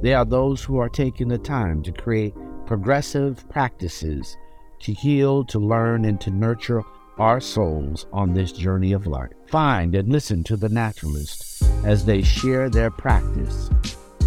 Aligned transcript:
They 0.00 0.14
are 0.14 0.24
those 0.24 0.62
who 0.62 0.78
are 0.78 0.88
taking 0.88 1.28
the 1.28 1.38
time 1.38 1.82
to 1.82 1.92
create 1.92 2.34
progressive 2.66 3.48
practices 3.48 4.36
to 4.80 4.92
heal, 4.92 5.44
to 5.44 5.58
learn, 5.58 6.04
and 6.04 6.20
to 6.20 6.30
nurture 6.30 6.82
our 7.18 7.40
souls 7.40 8.06
on 8.12 8.32
this 8.32 8.52
journey 8.52 8.92
of 8.92 9.06
life. 9.06 9.32
Find 9.48 9.94
and 9.94 10.12
listen 10.12 10.44
to 10.44 10.56
the 10.56 10.68
naturalist 10.68 11.62
as 11.84 12.04
they 12.04 12.22
share 12.22 12.70
their 12.70 12.90
practice 12.90 13.70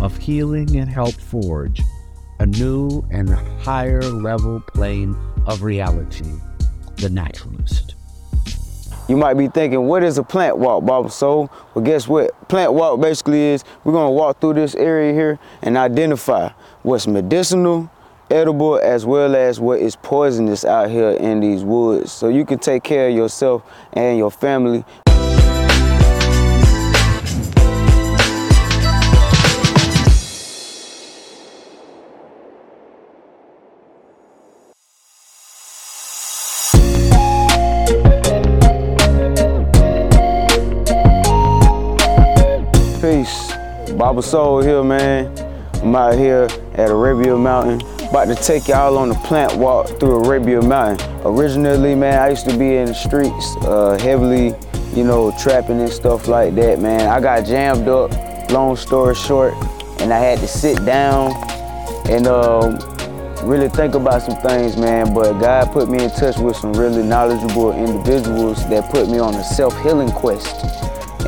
of 0.02 0.18
healing 0.18 0.76
and 0.76 0.90
help 0.90 1.14
forge 1.14 1.82
a 2.40 2.46
new 2.46 3.06
and 3.12 3.30
higher 3.30 4.02
level 4.02 4.60
plane 4.74 5.16
of 5.46 5.64
reality, 5.64 6.34
the 6.98 7.10
naturalist. 7.10 7.96
You 9.08 9.18
might 9.18 9.34
be 9.34 9.48
thinking, 9.48 9.88
what 9.88 10.04
is 10.04 10.18
a 10.18 10.24
plant 10.24 10.58
walk, 10.58 10.86
Baba 10.86 11.10
Sol? 11.10 11.52
Well, 11.74 11.84
guess 11.84 12.08
what? 12.08 12.48
Plant 12.48 12.74
walk 12.74 13.02
basically 13.02 13.42
is 13.42 13.64
we're 13.84 13.94
gonna 13.94 14.12
walk 14.12 14.40
through 14.40 14.54
this 14.54 14.76
area 14.76 15.12
here 15.14 15.40
and 15.62 15.76
identify 15.76 16.50
what's 16.84 17.08
medicinal, 17.08 17.92
edible 18.30 18.80
as 18.82 19.06
well 19.06 19.36
as 19.36 19.60
what 19.60 19.80
is 19.80 19.96
poisonous 19.98 20.64
out 20.64 20.90
here 20.90 21.12
in 21.12 21.42
these 21.42 21.64
woods. 21.64 22.12
So 22.12 22.30
you 22.30 22.46
can 22.46 22.60
take 22.60 22.84
care 22.84 23.10
of 23.10 23.16
yourself 23.16 23.64
and 23.94 24.18
your 24.18 24.32
family. 24.32 24.86
Baba 44.02 44.24
Sol 44.24 44.64
here, 44.64 44.84
man. 44.84 45.32
I'm 45.84 45.96
out 45.96 46.16
here 46.16 46.48
at 46.74 46.90
Arabia 46.90 47.38
Mountain 47.38 47.84
about 48.10 48.30
to 48.30 48.36
take 48.36 48.68
y'all 48.68 48.98
on 48.98 49.12
a 49.12 49.14
plant 49.20 49.56
walk 49.56 50.00
through 50.00 50.26
Arabia 50.26 50.60
Mountain. 50.60 51.08
Originally, 51.24 51.94
man, 51.94 52.18
I 52.18 52.30
used 52.30 52.50
to 52.50 52.58
be 52.58 52.78
in 52.78 52.88
the 52.88 52.96
streets, 52.96 53.56
uh, 53.62 54.00
heavily, 54.02 54.56
you 54.96 55.04
know, 55.04 55.32
trapping 55.40 55.80
and 55.80 55.92
stuff 55.92 56.28
like 56.28 56.56
that, 56.56 56.80
man. 56.80 57.10
I 57.10 57.22
got 57.22 57.46
jammed 57.46 57.88
up, 57.88 58.10
long 58.50 58.76
story 58.76 59.14
short, 59.14 59.54
and 60.02 60.12
I 60.12 60.18
had 60.18 60.40
to 60.40 60.48
sit 60.48 60.84
down 60.84 61.34
and 62.10 62.26
um, 62.26 62.80
really 63.48 63.70
think 63.70 63.94
about 63.94 64.24
some 64.24 64.42
things, 64.42 64.78
man. 64.78 65.14
But 65.14 65.34
God 65.34 65.72
put 65.72 65.88
me 65.88 66.04
in 66.04 66.10
touch 66.10 66.40
with 66.40 66.56
some 66.56 66.74
really 66.74 67.04
knowledgeable 67.04 67.72
individuals 67.74 68.68
that 68.70 68.90
put 68.90 69.10
me 69.10 69.20
on 69.20 69.36
a 69.36 69.44
self-healing 69.44 70.10
quest. 70.10 70.66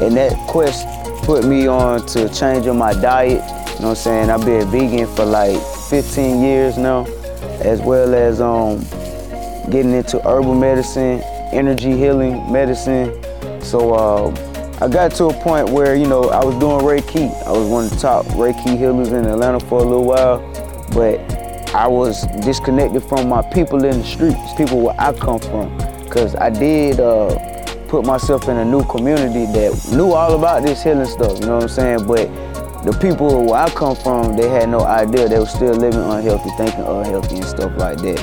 And 0.01 0.17
that 0.17 0.35
quest 0.47 0.87
put 1.23 1.45
me 1.45 1.67
on 1.67 2.05
to 2.07 2.27
changing 2.29 2.77
my 2.77 2.93
diet. 2.93 3.31
You 3.31 3.39
know 3.39 3.39
what 3.39 3.83
I'm 3.89 3.95
saying? 3.95 4.29
I've 4.29 4.45
been 4.45 4.69
vegan 4.69 5.07
for 5.15 5.25
like 5.25 5.59
15 5.89 6.41
years 6.41 6.77
now, 6.77 7.05
as 7.61 7.81
well 7.81 8.13
as 8.13 8.41
um, 8.41 8.79
getting 9.71 9.93
into 9.93 10.19
herbal 10.19 10.55
medicine, 10.55 11.21
energy 11.53 11.95
healing 11.95 12.51
medicine. 12.51 13.23
So 13.61 13.93
uh, 13.93 14.75
I 14.81 14.89
got 14.89 15.11
to 15.13 15.25
a 15.25 15.33
point 15.33 15.69
where, 15.69 15.95
you 15.95 16.07
know, 16.07 16.25
I 16.25 16.43
was 16.43 16.55
doing 16.55 16.81
Reiki. 16.81 17.31
I 17.47 17.51
was 17.51 17.69
one 17.69 17.85
of 17.85 17.91
the 17.91 17.97
top 17.97 18.25
Reiki 18.27 18.77
healers 18.77 19.13
in 19.13 19.25
Atlanta 19.25 19.61
for 19.61 19.79
a 19.79 19.83
little 19.83 20.03
while, 20.03 20.39
but 20.93 21.19
I 21.73 21.87
was 21.87 22.27
disconnected 22.41 23.01
from 23.03 23.29
my 23.29 23.41
people 23.41 23.83
in 23.85 23.99
the 23.99 24.05
streets, 24.05 24.37
people 24.57 24.81
where 24.81 24.95
I 24.99 25.13
come 25.13 25.39
from, 25.39 25.75
because 26.03 26.35
I 26.35 26.49
did 26.49 26.99
uh, 26.99 27.52
put 27.93 28.07
myself 28.07 28.49
in 28.49 28.57
a 28.57 28.65
new 28.65 28.83
community 28.85 29.45
that 29.45 29.93
knew 29.95 30.13
all 30.13 30.33
about 30.33 30.63
this 30.63 30.81
healing 30.81 31.05
stuff, 31.05 31.39
you 31.39 31.45
know 31.45 31.57
what 31.57 31.63
I'm 31.65 31.69
saying? 31.69 32.07
But 32.07 32.25
the 32.83 32.97
people 32.99 33.45
where 33.45 33.61
I 33.61 33.69
come 33.69 33.95
from, 33.95 34.35
they 34.35 34.49
had 34.49 34.69
no 34.69 34.79
idea. 34.79 35.29
They 35.29 35.37
were 35.37 35.45
still 35.45 35.75
living 35.75 36.01
unhealthy, 36.01 36.49
thinking 36.57 36.81
unhealthy 36.81 37.35
and 37.35 37.45
stuff 37.45 37.71
like 37.77 37.97
that. 37.99 38.19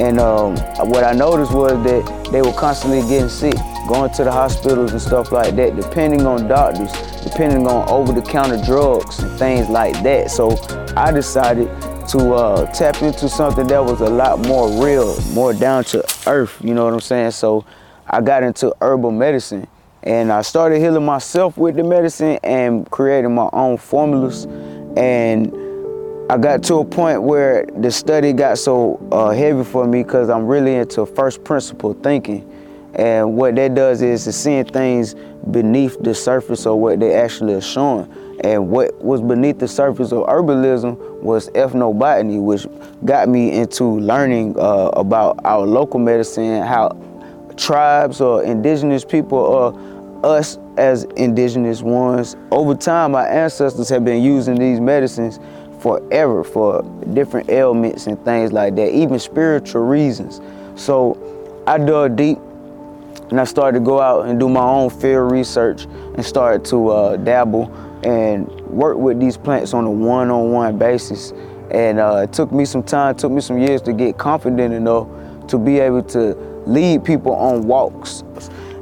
And 0.00 0.18
um, 0.18 0.56
what 0.88 1.04
I 1.04 1.12
noticed 1.12 1.52
was 1.52 1.72
that 1.84 2.32
they 2.32 2.40
were 2.40 2.54
constantly 2.54 3.02
getting 3.02 3.28
sick, 3.28 3.52
going 3.86 4.10
to 4.14 4.24
the 4.24 4.32
hospitals 4.32 4.92
and 4.92 5.02
stuff 5.02 5.32
like 5.32 5.54
that, 5.56 5.76
depending 5.76 6.24
on 6.24 6.48
doctors, 6.48 6.90
depending 7.22 7.66
on 7.66 7.86
over-the-counter 7.90 8.64
drugs 8.64 9.18
and 9.18 9.38
things 9.38 9.68
like 9.68 10.02
that. 10.02 10.30
So 10.30 10.56
I 10.96 11.12
decided 11.12 11.66
to 12.08 12.32
uh, 12.32 12.72
tap 12.72 13.02
into 13.02 13.28
something 13.28 13.66
that 13.66 13.84
was 13.84 14.00
a 14.00 14.08
lot 14.08 14.38
more 14.46 14.82
real, 14.82 15.20
more 15.32 15.52
down 15.52 15.84
to 15.92 16.02
earth, 16.26 16.56
you 16.64 16.72
know 16.72 16.86
what 16.86 16.94
I'm 16.94 17.00
saying? 17.00 17.32
So 17.32 17.66
I 18.12 18.20
got 18.20 18.42
into 18.42 18.74
herbal 18.80 19.12
medicine. 19.12 19.68
And 20.02 20.32
I 20.32 20.42
started 20.42 20.80
healing 20.80 21.04
myself 21.04 21.56
with 21.56 21.76
the 21.76 21.84
medicine 21.84 22.38
and 22.42 22.90
creating 22.90 23.34
my 23.34 23.48
own 23.52 23.76
formulas. 23.76 24.46
And 24.96 25.54
I 26.30 26.36
got 26.38 26.62
to 26.64 26.76
a 26.76 26.84
point 26.84 27.22
where 27.22 27.66
the 27.76 27.90
study 27.90 28.32
got 28.32 28.58
so 28.58 28.98
uh, 29.12 29.30
heavy 29.30 29.62
for 29.62 29.86
me 29.86 30.02
because 30.02 30.28
I'm 30.28 30.46
really 30.46 30.74
into 30.74 31.06
first 31.06 31.44
principle 31.44 31.94
thinking. 31.94 32.50
And 32.94 33.36
what 33.36 33.54
that 33.56 33.74
does 33.74 34.02
is 34.02 34.34
seeing 34.34 34.64
things 34.64 35.14
beneath 35.50 35.96
the 36.02 36.14
surface 36.14 36.66
of 36.66 36.78
what 36.78 36.98
they 36.98 37.14
actually 37.14 37.54
are 37.54 37.60
showing. 37.60 38.12
And 38.42 38.70
what 38.70 38.96
was 39.02 39.20
beneath 39.20 39.58
the 39.58 39.68
surface 39.68 40.12
of 40.12 40.26
herbalism 40.26 41.20
was 41.20 41.50
ethnobotany, 41.50 42.42
which 42.42 42.66
got 43.04 43.28
me 43.28 43.52
into 43.52 43.84
learning 44.00 44.58
uh, 44.58 44.88
about 44.94 45.38
our 45.44 45.66
local 45.66 46.00
medicine, 46.00 46.62
how 46.62 46.88
tribes 47.60 48.20
or 48.20 48.42
indigenous 48.42 49.04
people 49.04 49.38
or 49.38 49.74
us 50.24 50.58
as 50.76 51.04
indigenous 51.16 51.82
ones, 51.82 52.36
over 52.50 52.74
time 52.74 53.14
our 53.14 53.26
ancestors 53.26 53.88
have 53.88 54.04
been 54.04 54.22
using 54.22 54.54
these 54.56 54.80
medicines 54.80 55.38
forever 55.80 56.42
for 56.42 56.82
different 57.12 57.48
ailments 57.48 58.06
and 58.06 58.22
things 58.24 58.52
like 58.52 58.74
that, 58.76 58.92
even 58.94 59.18
spiritual 59.18 59.82
reasons. 59.82 60.40
So 60.74 61.62
I 61.66 61.78
dug 61.78 62.16
deep 62.16 62.38
and 63.30 63.40
I 63.40 63.44
started 63.44 63.78
to 63.78 63.84
go 63.84 64.00
out 64.00 64.26
and 64.26 64.40
do 64.40 64.48
my 64.48 64.62
own 64.62 64.90
field 64.90 65.30
research 65.30 65.84
and 65.84 66.24
started 66.24 66.64
to 66.66 66.88
uh, 66.88 67.16
dabble 67.16 67.72
and 68.04 68.48
work 68.62 68.96
with 68.96 69.20
these 69.20 69.36
plants 69.36 69.74
on 69.74 69.84
a 69.84 69.90
one-on-one 69.90 70.78
basis. 70.78 71.32
And 71.70 71.98
uh, 71.98 72.24
it 72.24 72.32
took 72.32 72.50
me 72.50 72.64
some 72.64 72.82
time, 72.82 73.14
took 73.14 73.30
me 73.30 73.40
some 73.40 73.58
years 73.58 73.80
to 73.82 73.92
get 73.92 74.18
confident 74.18 74.74
enough 74.74 75.06
to 75.48 75.58
be 75.58 75.78
able 75.78 76.02
to 76.02 76.34
lead 76.66 77.04
people 77.04 77.32
on 77.32 77.66
walks. 77.66 78.22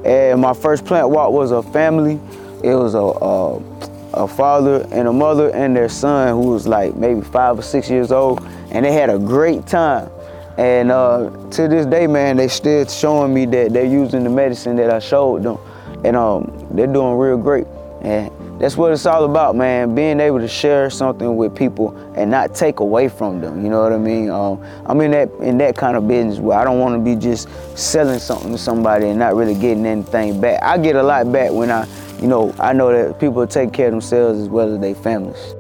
And 0.04 0.40
my 0.40 0.54
first 0.54 0.84
plant 0.84 1.10
walk 1.10 1.32
was 1.32 1.50
a 1.50 1.62
family. 1.62 2.20
It 2.62 2.74
was 2.74 2.94
a, 2.94 2.98
a, 2.98 4.24
a 4.24 4.28
father 4.28 4.86
and 4.90 5.08
a 5.08 5.12
mother 5.12 5.50
and 5.50 5.76
their 5.76 5.88
son 5.88 6.28
who 6.28 6.50
was 6.50 6.66
like 6.66 6.94
maybe 6.96 7.20
five 7.20 7.58
or 7.58 7.62
six 7.62 7.90
years 7.90 8.12
old. 8.12 8.42
And 8.70 8.84
they 8.84 8.92
had 8.92 9.10
a 9.10 9.18
great 9.18 9.66
time. 9.66 10.10
And 10.56 10.90
uh, 10.90 11.30
to 11.52 11.68
this 11.68 11.86
day, 11.86 12.06
man, 12.06 12.36
they 12.36 12.48
still 12.48 12.84
showing 12.86 13.32
me 13.32 13.46
that 13.46 13.72
they're 13.72 13.84
using 13.84 14.24
the 14.24 14.30
medicine 14.30 14.76
that 14.76 14.90
I 14.90 14.98
showed 14.98 15.44
them. 15.44 15.58
And 16.04 16.16
um, 16.16 16.68
they're 16.72 16.86
doing 16.86 17.16
real 17.16 17.36
great. 17.36 17.66
And 18.02 18.32
that's 18.58 18.76
what 18.76 18.92
it's 18.92 19.06
all 19.06 19.24
about, 19.24 19.54
man. 19.54 19.94
Being 19.94 20.19
able 20.19 20.41
to 20.41 20.48
share 20.48 20.91
something 20.91 21.36
with 21.36 21.54
people 21.54 21.96
and 22.16 22.30
not 22.30 22.54
take 22.54 22.80
away 22.80 23.08
from 23.08 23.41
them. 23.41 23.62
You 23.62 23.70
know 23.70 23.82
what 23.82 23.92
I 23.92 23.98
mean? 23.98 24.30
Um, 24.30 24.62
I'm 24.84 25.00
in 25.00 25.12
that 25.12 25.30
in 25.41 25.58
that 25.58 25.76
kind 25.76 25.96
of 25.96 26.08
business 26.08 26.38
where 26.38 26.58
I 26.58 26.64
don't 26.64 26.80
want 26.80 26.94
to 26.94 27.04
be 27.04 27.20
just 27.20 27.48
selling 27.78 28.19
something 28.19 28.50
to 28.50 28.58
somebody 28.58 29.08
and 29.08 29.19
not 29.19 29.36
really 29.36 29.54
getting 29.54 29.86
anything 29.86 30.41
back. 30.41 30.62
I 30.62 30.76
get 30.78 30.96
a 30.96 31.02
lot 31.02 31.30
back 31.32 31.52
when 31.52 31.70
I, 31.70 31.86
you 32.20 32.26
know, 32.26 32.52
I 32.58 32.72
know 32.72 32.91
that 32.92 33.20
people 33.20 33.46
take 33.46 33.72
care 33.72 33.86
of 33.86 33.92
themselves 33.92 34.41
as 34.41 34.48
well 34.48 34.75
as 34.75 34.80
their 34.80 34.94
families. 34.94 35.54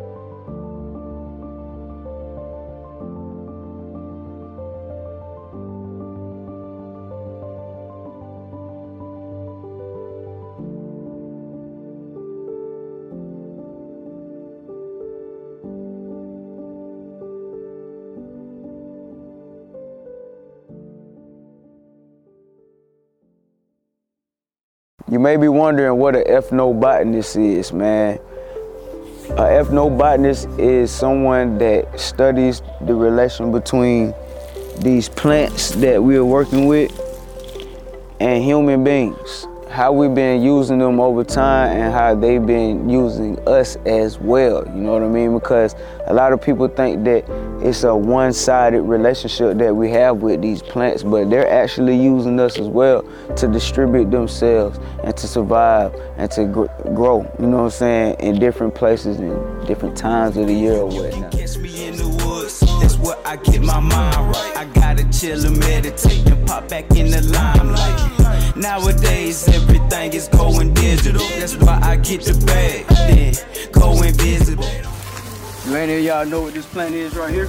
You 25.10 25.18
may 25.18 25.38
be 25.38 25.48
wondering 25.48 25.98
what 25.98 26.14
an 26.14 26.24
ethnobotanist 26.24 27.42
is, 27.42 27.72
man. 27.72 28.18
An 29.30 29.64
ethnobotanist 29.64 30.58
is 30.58 30.90
someone 30.90 31.56
that 31.58 31.98
studies 31.98 32.60
the 32.82 32.94
relation 32.94 33.50
between 33.50 34.12
these 34.80 35.08
plants 35.08 35.70
that 35.76 36.02
we 36.02 36.16
are 36.16 36.24
working 36.26 36.66
with 36.66 36.92
and 38.20 38.44
human 38.44 38.84
beings. 38.84 39.46
how 39.70 39.92
we've 39.92 40.14
been 40.14 40.42
using 40.42 40.78
them 40.78 40.98
over 40.98 41.22
time 41.22 41.76
and 41.76 41.92
how 41.92 42.14
they've 42.14 42.44
been 42.44 42.88
using 42.88 43.38
us 43.46 43.76
as 43.86 44.18
well. 44.18 44.66
You 44.66 44.80
know 44.80 44.94
what 44.94 45.02
I 45.02 45.08
mean? 45.08 45.34
Because 45.34 45.74
a 46.06 46.14
lot 46.14 46.32
of 46.32 46.40
people 46.40 46.68
think 46.68 47.04
that 47.04 47.28
it's 47.60 47.82
a 47.82 47.94
one-sided 47.94 48.82
relationship 48.82 49.58
that 49.58 49.74
we 49.74 49.90
have 49.90 50.22
with 50.22 50.40
these 50.40 50.62
plants, 50.62 51.02
but 51.02 51.28
they're 51.28 51.50
actually 51.50 52.00
using 52.00 52.38
us 52.38 52.58
as 52.58 52.68
well 52.68 53.02
to 53.36 53.48
distribute 53.48 54.10
themselves 54.10 54.78
and 55.02 55.16
to 55.16 55.26
survive 55.26 55.92
and 56.16 56.30
to 56.30 56.44
gr 56.44 56.66
grow. 56.94 57.28
You 57.40 57.46
know 57.46 57.58
what 57.58 57.64
I'm 57.64 57.70
saying? 57.70 58.16
In 58.20 58.38
different 58.38 58.74
places 58.74 59.18
and 59.18 59.66
different 59.66 59.96
times 59.96 60.36
of 60.36 60.46
the 60.46 60.54
year 60.54 60.74
or 60.74 60.86
whatnot. 60.86 61.32
That's 61.32 62.96
where 62.98 63.16
I 63.24 63.36
get 63.36 63.62
my 63.62 63.80
mind 63.80 64.16
right. 64.16 64.52
I 64.56 64.64
gotta 64.74 65.08
chill 65.10 65.44
and 65.44 65.58
meditate 65.58 66.26
and 66.28 66.46
pop 66.46 66.68
back 66.68 66.90
in 66.92 67.10
the 67.10 67.22
limelight. 67.22 68.56
Nowadays, 68.56 69.48
everything 69.48 70.12
is 70.12 70.28
going 70.28 70.74
digital. 70.74 71.26
That's 71.38 71.56
why 71.56 71.80
I 71.82 71.96
get 71.96 72.22
the 72.22 72.34
bag, 72.46 72.86
then 72.88 73.34
go 73.72 74.00
invisible. 74.02 74.87
Do 75.68 75.76
any 75.76 75.98
of 75.98 76.02
y'all 76.02 76.24
know 76.24 76.40
what 76.40 76.54
this 76.54 76.64
plant 76.64 76.94
is 76.94 77.14
right 77.14 77.30
here? 77.30 77.44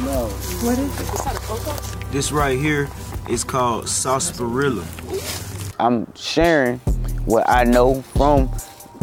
No. 0.00 0.28
What 0.62 0.78
is 0.78 0.98
it? 0.98 2.10
This 2.10 2.32
right 2.32 2.58
here 2.58 2.88
is 3.28 3.44
called 3.44 3.86
sarsaparilla. 3.86 4.82
I'm 5.78 6.06
sharing 6.14 6.78
what 7.26 7.46
I 7.50 7.64
know 7.64 8.00
from 8.00 8.48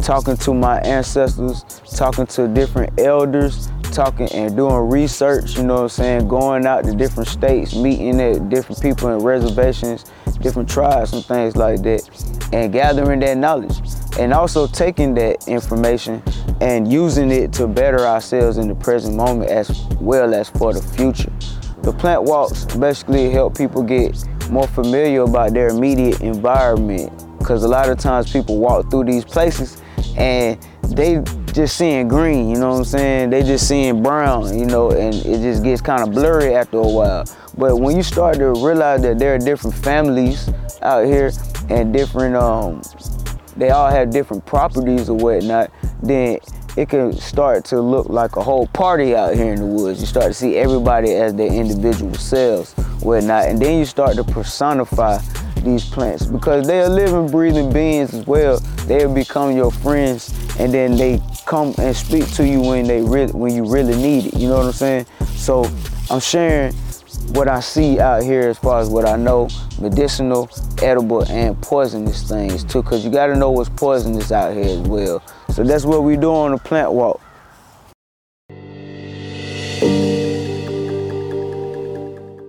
talking 0.01 0.37
to 0.37 0.55
my 0.55 0.79
ancestors, 0.79 1.63
talking 1.95 2.25
to 2.25 2.47
different 2.47 2.99
elders, 2.99 3.69
talking 3.91 4.31
and 4.31 4.55
doing 4.55 4.89
research, 4.89 5.55
you 5.55 5.63
know 5.63 5.75
what 5.75 5.81
I'm 5.83 5.89
saying, 5.89 6.27
going 6.27 6.65
out 6.65 6.83
to 6.85 6.95
different 6.95 7.29
states, 7.29 7.75
meeting 7.75 8.19
at 8.19 8.49
different 8.49 8.81
people 8.81 9.09
in 9.09 9.23
reservations, 9.23 10.05
different 10.41 10.67
tribes 10.67 11.13
and 11.13 11.23
things 11.23 11.55
like 11.55 11.83
that, 11.83 12.49
and 12.53 12.73
gathering 12.73 13.19
that 13.19 13.37
knowledge. 13.37 13.81
And 14.19 14.33
also 14.33 14.67
taking 14.67 15.13
that 15.15 15.47
information 15.47 16.21
and 16.59 16.91
using 16.91 17.31
it 17.31 17.51
to 17.53 17.67
better 17.67 18.05
ourselves 18.05 18.57
in 18.57 18.67
the 18.67 18.75
present 18.75 19.15
moment 19.15 19.49
as 19.49 19.85
well 19.99 20.33
as 20.33 20.49
for 20.49 20.73
the 20.73 20.81
future. 20.81 21.31
The 21.81 21.91
plant 21.91 22.23
walks 22.23 22.65
basically 22.65 23.31
help 23.31 23.57
people 23.57 23.81
get 23.81 24.23
more 24.51 24.67
familiar 24.67 25.21
about 25.21 25.53
their 25.53 25.69
immediate 25.69 26.21
environment 26.21 27.11
because 27.39 27.63
a 27.63 27.67
lot 27.67 27.89
of 27.89 27.97
times 27.97 28.31
people 28.31 28.59
walk 28.59 28.91
through 28.91 29.05
these 29.05 29.25
places 29.25 29.81
and 30.15 30.61
they 30.83 31.23
just 31.53 31.77
seeing 31.77 32.07
green, 32.07 32.49
you 32.49 32.57
know 32.57 32.69
what 32.69 32.77
I'm 32.77 32.85
saying? 32.85 33.29
They 33.29 33.43
just 33.43 33.67
seeing 33.67 34.03
brown, 34.03 34.57
you 34.57 34.65
know, 34.65 34.91
and 34.91 35.13
it 35.15 35.41
just 35.41 35.63
gets 35.63 35.81
kind 35.81 36.03
of 36.03 36.11
blurry 36.11 36.55
after 36.55 36.77
a 36.77 36.87
while. 36.87 37.25
But 37.57 37.77
when 37.77 37.97
you 37.97 38.03
start 38.03 38.37
to 38.37 38.49
realize 38.49 39.01
that 39.01 39.19
there 39.19 39.33
are 39.33 39.37
different 39.37 39.75
families 39.75 40.49
out 40.81 41.05
here 41.05 41.31
and 41.69 41.93
different, 41.93 42.35
um, 42.35 42.81
they 43.57 43.69
all 43.69 43.89
have 43.89 44.11
different 44.11 44.45
properties 44.45 45.09
or 45.09 45.17
whatnot, 45.17 45.71
then 46.01 46.39
it 46.77 46.89
can 46.89 47.13
start 47.13 47.65
to 47.65 47.81
look 47.81 48.07
like 48.09 48.35
a 48.37 48.43
whole 48.43 48.67
party 48.67 49.15
out 49.15 49.35
here 49.35 49.53
in 49.53 49.59
the 49.59 49.65
woods. 49.65 49.99
You 49.99 50.07
start 50.07 50.27
to 50.27 50.33
see 50.33 50.57
everybody 50.57 51.13
as 51.13 51.33
their 51.33 51.51
individual 51.51 52.13
selves, 52.13 52.73
whatnot, 53.01 53.45
and 53.45 53.61
then 53.61 53.79
you 53.79 53.85
start 53.85 54.15
to 54.15 54.23
personify 54.23 55.19
these 55.63 55.87
plants 55.87 56.25
because 56.25 56.65
they 56.65 56.79
are 56.79 56.89
living, 56.89 57.29
breathing 57.29 57.71
beings 57.71 58.13
as 58.13 58.25
well. 58.25 58.59
They'll 58.87 59.13
become 59.13 59.55
your 59.55 59.71
friends, 59.71 60.33
and 60.59 60.73
then 60.73 60.95
they 60.95 61.21
come 61.45 61.75
and 61.77 61.95
speak 61.95 62.31
to 62.33 62.47
you 62.47 62.61
when 62.61 62.87
they 62.87 63.01
when 63.01 63.53
you 63.53 63.69
really 63.71 63.95
need 63.95 64.27
it. 64.27 64.33
You 64.35 64.47
know 64.47 64.57
what 64.57 64.67
I'm 64.67 64.71
saying? 64.71 65.05
So 65.35 65.65
I'm 66.09 66.19
sharing 66.19 66.73
what 67.31 67.47
I 67.47 67.61
see 67.61 67.99
out 67.99 68.23
here 68.23 68.49
as 68.49 68.57
far 68.57 68.79
as 68.81 68.89
what 68.89 69.07
I 69.07 69.15
know, 69.15 69.47
medicinal, 69.79 70.49
edible, 70.81 71.23
and 71.31 71.59
poisonous 71.61 72.27
things 72.27 72.63
too, 72.63 72.81
because 72.83 73.05
you 73.05 73.11
got 73.11 73.27
to 73.27 73.35
know 73.35 73.51
what's 73.51 73.69
poisonous 73.69 74.31
out 74.31 74.53
here 74.53 74.65
as 74.65 74.79
well. 74.79 75.23
So 75.49 75.63
that's 75.63 75.85
what 75.85 76.03
we 76.03 76.17
do 76.17 76.33
on 76.33 76.51
the 76.51 76.57
plant 76.57 76.91
walk. 76.91 77.21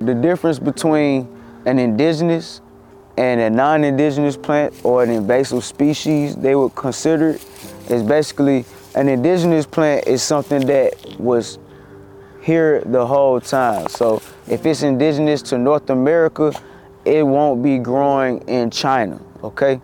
The 0.00 0.18
difference 0.20 0.58
between 0.58 1.28
an 1.64 1.78
indigenous 1.78 2.60
and 3.16 3.40
a 3.40 3.50
non-indigenous 3.50 4.36
plant 4.36 4.74
or 4.82 5.04
an 5.04 5.10
invasive 5.10 5.64
species 5.64 6.34
they 6.34 6.56
would 6.56 6.74
consider 6.74 7.38
is 7.88 8.02
basically 8.02 8.64
an 8.96 9.08
indigenous 9.08 9.64
plant 9.64 10.06
is 10.08 10.22
something 10.22 10.66
that 10.66 10.94
was 11.20 11.58
here 12.42 12.82
the 12.84 13.06
whole 13.06 13.40
time. 13.40 13.88
So 13.88 14.20
if 14.48 14.66
it's 14.66 14.82
indigenous 14.82 15.42
to 15.42 15.58
North 15.58 15.90
America, 15.90 16.52
it 17.04 17.26
won't 17.26 17.62
be 17.62 17.78
growing 17.78 18.38
in 18.48 18.70
China, 18.70 19.20
okay? 19.42 19.80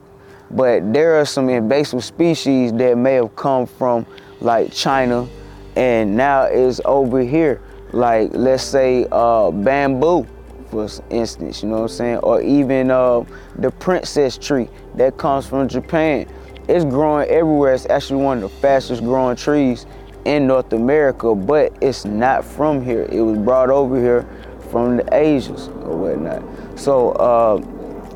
But 0.50 0.93
there 0.93 1.20
are 1.20 1.25
some 1.25 1.49
invasive 1.49 2.05
species 2.05 2.72
that 2.75 2.96
may 2.96 3.14
have 3.14 3.34
come 3.37 3.66
from 3.66 4.06
like 4.40 4.72
China 4.72 5.28
and 5.76 6.16
now 6.16 6.44
is 6.46 6.81
over 6.84 7.20
here. 7.20 7.60
Like 7.93 8.31
let's 8.32 8.62
say 8.62 9.06
uh, 9.12 9.50
bamboo, 9.50 10.26
for 10.70 10.88
instance, 11.10 11.62
you 11.62 11.69
know 11.69 11.76
what 11.76 11.82
I'm 11.82 11.88
saying? 11.88 12.16
Or 12.19 12.43
even 12.43 12.90
uh, 12.90 13.25
the 13.56 13.70
princess 13.70 14.37
tree 14.37 14.69
that 14.96 15.16
comes 15.16 15.46
from 15.46 15.69
Japan. 15.69 16.26
It's 16.69 16.84
growing 16.84 17.28
everywhere. 17.28 17.75
It's 17.75 17.87
actually 17.87 18.22
one 18.22 18.43
of 18.43 18.43
the 18.43 18.56
fastest 18.58 19.02
growing 19.02 19.37
trees 19.37 19.87
in 20.28 20.46
North 20.46 20.75
America, 20.75 21.34
but 21.34 21.72
it's 21.80 22.04
not 22.04 22.44
from 22.44 22.84
here. 22.84 23.08
It 23.10 23.22
was 23.22 23.38
brought 23.38 23.70
over 23.70 23.98
here 23.98 24.28
from 24.70 24.98
the 24.98 25.14
Asians 25.16 25.69
or 25.69 25.96
whatnot. 25.96 26.42
So 26.78 27.12
uh, 27.12 27.56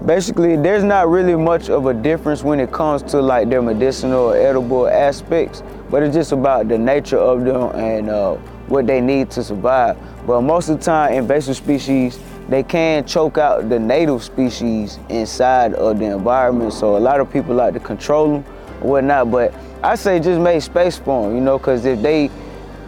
basically, 0.05 0.56
there's 0.56 0.85
not 0.85 1.09
really 1.09 1.35
much 1.35 1.70
of 1.70 1.87
a 1.87 1.94
difference 1.94 2.43
when 2.43 2.61
it 2.61 2.70
comes 2.70 3.03
to 3.05 3.23
like 3.23 3.49
their 3.49 3.62
medicinal 3.62 4.25
or 4.25 4.37
edible 4.37 4.88
aspects, 4.88 5.62
but 5.91 6.03
it's 6.03 6.14
just 6.14 6.32
about 6.32 6.69
the 6.69 6.76
nature 6.76 7.17
of 7.17 7.44
them 7.44 7.75
and 7.81 8.11
uh, 8.11 8.35
what 8.69 8.87
they 8.87 9.00
need 9.00 9.31
to 9.31 9.43
survive. 9.43 9.97
But 10.26 10.43
most 10.43 10.69
of 10.69 10.79
the 10.79 10.85
time, 10.85 11.15
invasive 11.15 11.56
species, 11.56 12.19
they 12.50 12.62
can 12.62 13.06
choke 13.06 13.38
out 13.38 13.70
the 13.70 13.79
native 13.79 14.23
species 14.23 14.99
inside 15.08 15.73
of 15.75 15.99
the 15.99 16.05
environment. 16.05 16.75
So 16.75 16.99
a 16.99 17.00
lot 17.00 17.20
of 17.20 17.32
people 17.32 17.55
like 17.55 17.73
to 17.73 17.81
control 17.81 18.41
them 18.41 18.44
or 18.82 18.91
whatnot, 18.91 19.31
but 19.31 19.55
I 19.84 19.96
say 19.96 20.20
just 20.20 20.40
make 20.40 20.62
space 20.62 20.96
for 20.96 21.26
them, 21.26 21.34
you 21.34 21.40
know, 21.40 21.58
because 21.58 21.84
if 21.84 22.00
they 22.00 22.31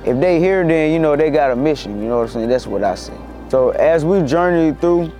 if 0.04 0.20
they 0.20 0.38
here, 0.38 0.66
then 0.66 0.92
you 0.92 1.00
know 1.00 1.16
they 1.16 1.30
got 1.30 1.50
a 1.50 1.56
mission. 1.56 2.00
You 2.00 2.08
know 2.08 2.18
what 2.18 2.28
I'm 2.28 2.28
saying? 2.28 2.48
That's 2.48 2.66
what 2.68 2.84
I 2.84 2.94
say. 2.94 3.16
So 3.48 3.70
as 3.70 4.04
we 4.04 4.22
journey 4.22 4.76
through, 4.80 5.10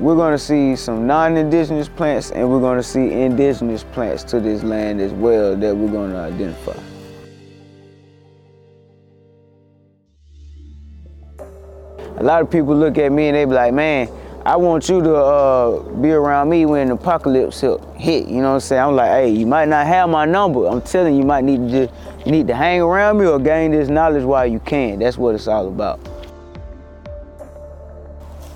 we're 0.00 0.16
gonna 0.16 0.38
see 0.38 0.74
some 0.74 1.06
non-indigenous 1.06 1.88
plants 1.88 2.32
and 2.32 2.50
we're 2.50 2.60
gonna 2.60 2.82
see 2.82 3.12
indigenous 3.12 3.84
plants 3.84 4.24
to 4.24 4.40
this 4.40 4.64
land 4.64 5.00
as 5.00 5.12
well 5.12 5.54
that 5.54 5.76
we're 5.76 5.92
gonna 5.92 6.18
identify. 6.18 6.76
A 12.16 12.22
lot 12.22 12.42
of 12.42 12.50
people 12.50 12.74
look 12.74 12.98
at 12.98 13.12
me 13.12 13.28
and 13.28 13.36
they 13.36 13.44
be 13.44 13.52
like, 13.52 13.74
man, 13.74 14.08
I 14.46 14.56
want 14.56 14.90
you 14.90 15.00
to 15.00 15.14
uh, 15.14 15.82
be 16.02 16.10
around 16.10 16.50
me 16.50 16.66
when 16.66 16.88
the 16.88 16.94
apocalypse 16.94 17.62
hit. 17.62 18.28
You 18.28 18.42
know 18.42 18.48
what 18.48 18.54
I'm 18.54 18.60
saying? 18.60 18.82
I'm 18.82 18.94
like, 18.94 19.08
hey, 19.08 19.30
you 19.30 19.46
might 19.46 19.68
not 19.68 19.86
have 19.86 20.10
my 20.10 20.26
number. 20.26 20.66
I'm 20.66 20.82
telling 20.82 21.14
you, 21.14 21.20
you 21.20 21.26
might 21.26 21.44
need 21.44 21.70
to 21.70 21.86
just 21.86 21.94
you 22.26 22.32
need 22.32 22.46
to 22.48 22.54
hang 22.54 22.82
around 22.82 23.18
me 23.18 23.26
or 23.26 23.38
gain 23.38 23.70
this 23.70 23.88
knowledge 23.88 24.22
while 24.22 24.46
you 24.46 24.60
can. 24.60 24.98
That's 24.98 25.16
what 25.16 25.34
it's 25.34 25.48
all 25.48 25.68
about. 25.68 25.98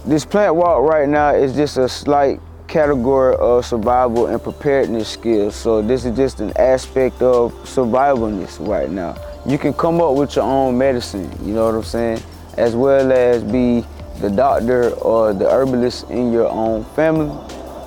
This 0.04 0.26
plant 0.26 0.56
walk 0.56 0.82
right 0.82 1.08
now 1.08 1.34
is 1.34 1.54
just 1.54 1.78
a 1.78 1.88
slight 1.88 2.40
category 2.66 3.36
of 3.36 3.64
survival 3.64 4.26
and 4.26 4.42
preparedness 4.42 5.08
skills. 5.08 5.56
So 5.56 5.80
this 5.80 6.04
is 6.04 6.14
just 6.14 6.40
an 6.40 6.52
aspect 6.58 7.22
of 7.22 7.54
survivalness 7.64 8.66
right 8.66 8.90
now. 8.90 9.16
You 9.46 9.56
can 9.56 9.72
come 9.72 10.02
up 10.02 10.16
with 10.16 10.36
your 10.36 10.44
own 10.44 10.76
medicine, 10.76 11.30
you 11.42 11.54
know 11.54 11.64
what 11.64 11.74
I'm 11.74 11.82
saying? 11.82 12.22
As 12.58 12.76
well 12.76 13.10
as 13.10 13.42
be 13.42 13.84
the 14.20 14.30
doctor 14.30 14.90
or 14.94 15.32
the 15.32 15.48
herbalist 15.48 16.10
in 16.10 16.32
your 16.32 16.48
own 16.48 16.84
family, 16.96 17.30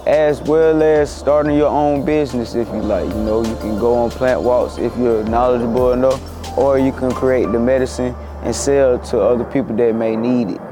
as 0.07 0.41
well 0.41 0.81
as 0.81 1.13
starting 1.13 1.55
your 1.55 1.69
own 1.69 2.03
business 2.05 2.55
if 2.55 2.67
you 2.69 2.81
like. 2.81 3.07
You 3.09 3.23
know, 3.23 3.43
you 3.45 3.55
can 3.57 3.77
go 3.77 3.95
on 3.95 4.09
plant 4.09 4.41
walks 4.41 4.77
if 4.77 4.95
you're 4.97 5.23
knowledgeable 5.23 5.93
enough, 5.93 6.57
or 6.57 6.79
you 6.79 6.91
can 6.91 7.11
create 7.11 7.51
the 7.51 7.59
medicine 7.59 8.15
and 8.43 8.55
sell 8.55 8.97
to 8.97 9.21
other 9.21 9.43
people 9.43 9.75
that 9.75 9.93
may 9.93 10.15
need 10.15 10.50
it. 10.51 10.70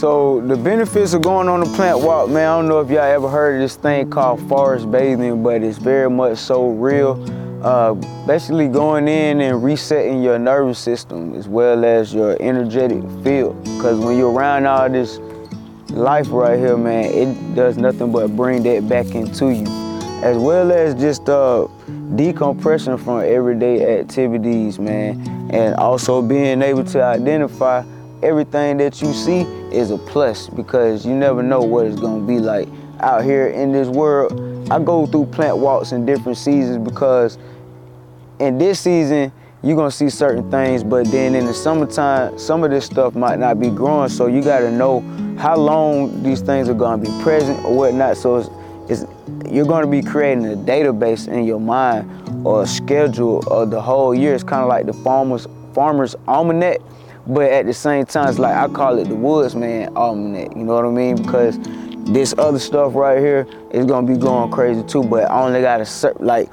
So 0.00 0.40
the 0.40 0.56
benefits 0.56 1.12
of 1.12 1.20
going 1.20 1.46
on 1.46 1.60
the 1.60 1.66
plant 1.76 2.00
walk, 2.00 2.30
man, 2.30 2.48
I 2.48 2.56
don't 2.56 2.68
know 2.68 2.80
if 2.80 2.88
y'all 2.88 3.00
ever 3.00 3.28
heard 3.28 3.56
of 3.56 3.60
this 3.60 3.76
thing 3.76 4.08
called 4.08 4.40
forest 4.48 4.90
bathing, 4.90 5.42
but 5.42 5.62
it's 5.62 5.76
very 5.76 6.08
much 6.08 6.38
so 6.38 6.70
real. 6.70 7.22
Uh, 7.62 7.92
basically 8.26 8.66
going 8.66 9.08
in 9.08 9.42
and 9.42 9.62
resetting 9.62 10.22
your 10.22 10.38
nervous 10.38 10.78
system 10.78 11.34
as 11.34 11.48
well 11.48 11.84
as 11.84 12.14
your 12.14 12.34
energetic 12.40 13.02
field. 13.22 13.62
Because 13.64 13.98
when 13.98 14.16
you're 14.16 14.32
around 14.32 14.64
all 14.64 14.88
this 14.88 15.18
life 15.90 16.28
right 16.30 16.58
here, 16.58 16.78
man, 16.78 17.04
it 17.04 17.54
does 17.54 17.76
nothing 17.76 18.10
but 18.10 18.34
bring 18.34 18.62
that 18.62 18.88
back 18.88 19.14
into 19.14 19.52
you. 19.52 19.66
As 20.22 20.38
well 20.38 20.72
as 20.72 20.94
just 20.94 21.28
uh, 21.28 21.66
decompression 22.16 22.96
from 22.96 23.20
everyday 23.20 24.00
activities, 24.00 24.78
man, 24.78 25.20
and 25.50 25.74
also 25.74 26.22
being 26.22 26.62
able 26.62 26.84
to 26.84 27.02
identify 27.02 27.84
everything 28.22 28.76
that 28.78 29.00
you 29.00 29.12
see 29.12 29.40
is 29.72 29.90
a 29.90 29.98
plus 29.98 30.48
because 30.48 31.06
you 31.06 31.14
never 31.14 31.42
know 31.42 31.60
what 31.60 31.86
it's 31.86 32.00
gonna 32.00 32.26
be 32.26 32.38
like 32.38 32.68
out 33.00 33.24
here 33.24 33.48
in 33.48 33.72
this 33.72 33.88
world. 33.88 34.32
I 34.70 34.78
go 34.78 35.06
through 35.06 35.26
plant 35.26 35.58
walks 35.58 35.92
in 35.92 36.04
different 36.04 36.38
seasons 36.38 36.86
because 36.86 37.38
in 38.38 38.58
this 38.58 38.80
season 38.80 39.32
you're 39.62 39.76
gonna 39.76 39.90
see 39.90 40.08
certain 40.08 40.50
things, 40.50 40.82
but 40.82 41.06
then 41.10 41.34
in 41.34 41.46
the 41.46 41.52
summertime, 41.54 42.38
some 42.38 42.64
of 42.64 42.70
this 42.70 42.86
stuff 42.86 43.14
might 43.14 43.38
not 43.38 43.60
be 43.60 43.68
growing. 43.68 44.08
So 44.08 44.26
you 44.26 44.42
gotta 44.42 44.70
know 44.70 45.00
how 45.38 45.56
long 45.56 46.22
these 46.22 46.40
things 46.40 46.68
are 46.68 46.74
gonna 46.74 47.02
be 47.02 47.10
present 47.22 47.62
or 47.64 47.76
whatnot. 47.76 48.16
So 48.16 48.36
it's, 48.36 48.48
it's 48.88 49.04
you're 49.50 49.66
gonna 49.66 49.86
be 49.86 50.02
creating 50.02 50.46
a 50.46 50.56
database 50.56 51.28
in 51.28 51.44
your 51.44 51.60
mind 51.60 52.46
or 52.46 52.62
a 52.62 52.66
schedule 52.66 53.40
of 53.48 53.70
the 53.70 53.80
whole 53.80 54.14
year. 54.14 54.34
It's 54.34 54.44
kind 54.44 54.62
of 54.62 54.68
like 54.68 54.86
the 54.86 54.92
farmer's 54.92 55.46
farmer's 55.74 56.16
almanac, 56.26 56.80
but 57.30 57.50
at 57.50 57.66
the 57.66 57.74
same 57.74 58.06
time, 58.06 58.28
it's 58.28 58.38
like 58.38 58.54
I 58.54 58.68
call 58.68 58.98
it 58.98 59.08
the 59.08 59.14
woodsman 59.14 59.96
almanac. 59.96 60.56
You 60.56 60.64
know 60.64 60.74
what 60.74 60.84
I 60.84 60.90
mean? 60.90 61.16
Because 61.16 61.58
this 62.12 62.34
other 62.38 62.58
stuff 62.58 62.94
right 62.94 63.18
here 63.18 63.46
is 63.70 63.86
gonna 63.86 64.06
be 64.06 64.16
going 64.16 64.50
crazy 64.50 64.82
too. 64.82 65.04
But 65.04 65.30
I 65.30 65.42
only 65.42 65.60
got 65.60 65.80
a 65.80 66.14
like 66.18 66.50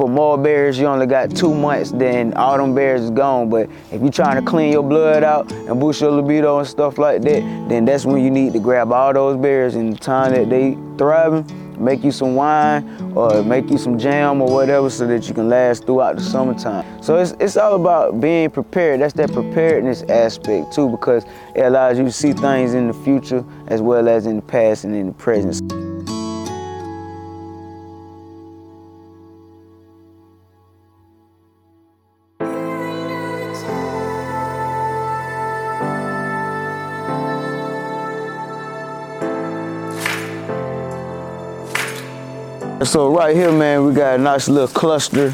for 0.00 0.08
more 0.08 0.38
berries, 0.38 0.78
you 0.78 0.86
only 0.86 1.06
got 1.06 1.34
two 1.36 1.52
months, 1.52 1.90
then 1.90 2.32
all 2.34 2.56
them 2.56 2.74
bears 2.74 3.02
is 3.02 3.10
gone. 3.10 3.50
But 3.50 3.68
if 3.92 4.00
you're 4.00 4.10
trying 4.10 4.42
to 4.42 4.50
clean 4.50 4.72
your 4.72 4.82
blood 4.82 5.22
out 5.22 5.52
and 5.52 5.78
boost 5.78 6.00
your 6.00 6.10
libido 6.10 6.58
and 6.58 6.66
stuff 6.66 6.96
like 6.96 7.20
that, 7.20 7.40
then 7.68 7.84
that's 7.84 8.06
when 8.06 8.24
you 8.24 8.30
need 8.30 8.54
to 8.54 8.60
grab 8.60 8.92
all 8.92 9.12
those 9.12 9.36
bears. 9.36 9.74
in 9.74 9.90
the 9.90 9.98
time 9.98 10.32
that 10.32 10.48
they 10.48 10.78
thriving, 10.96 11.44
make 11.80 12.04
you 12.04 12.12
some 12.12 12.34
wine 12.34 13.12
or 13.14 13.42
make 13.42 13.70
you 13.70 13.78
some 13.78 13.98
jam 13.98 14.42
or 14.42 14.52
whatever 14.52 14.90
so 14.90 15.06
that 15.06 15.26
you 15.28 15.34
can 15.34 15.48
last 15.48 15.84
throughout 15.84 16.16
the 16.16 16.22
summertime. 16.22 16.84
So 17.02 17.16
it's, 17.16 17.32
it's 17.40 17.56
all 17.56 17.74
about 17.74 18.20
being 18.20 18.50
prepared. 18.50 19.00
That's 19.00 19.14
that 19.14 19.32
preparedness 19.32 20.02
aspect 20.02 20.72
too 20.72 20.88
because 20.88 21.24
it 21.54 21.62
allows 21.62 21.98
you 21.98 22.04
to 22.04 22.12
see 22.12 22.32
things 22.32 22.74
in 22.74 22.86
the 22.86 22.94
future 22.94 23.44
as 23.68 23.80
well 23.80 24.08
as 24.08 24.26
in 24.26 24.36
the 24.36 24.42
past 24.42 24.84
and 24.84 24.94
in 24.94 25.06
the 25.08 25.12
present. 25.12 25.79
So 42.90 43.08
right 43.08 43.36
here, 43.36 43.52
man, 43.52 43.86
we 43.86 43.94
got 43.94 44.18
a 44.18 44.20
nice 44.20 44.48
little 44.48 44.66
cluster 44.66 45.32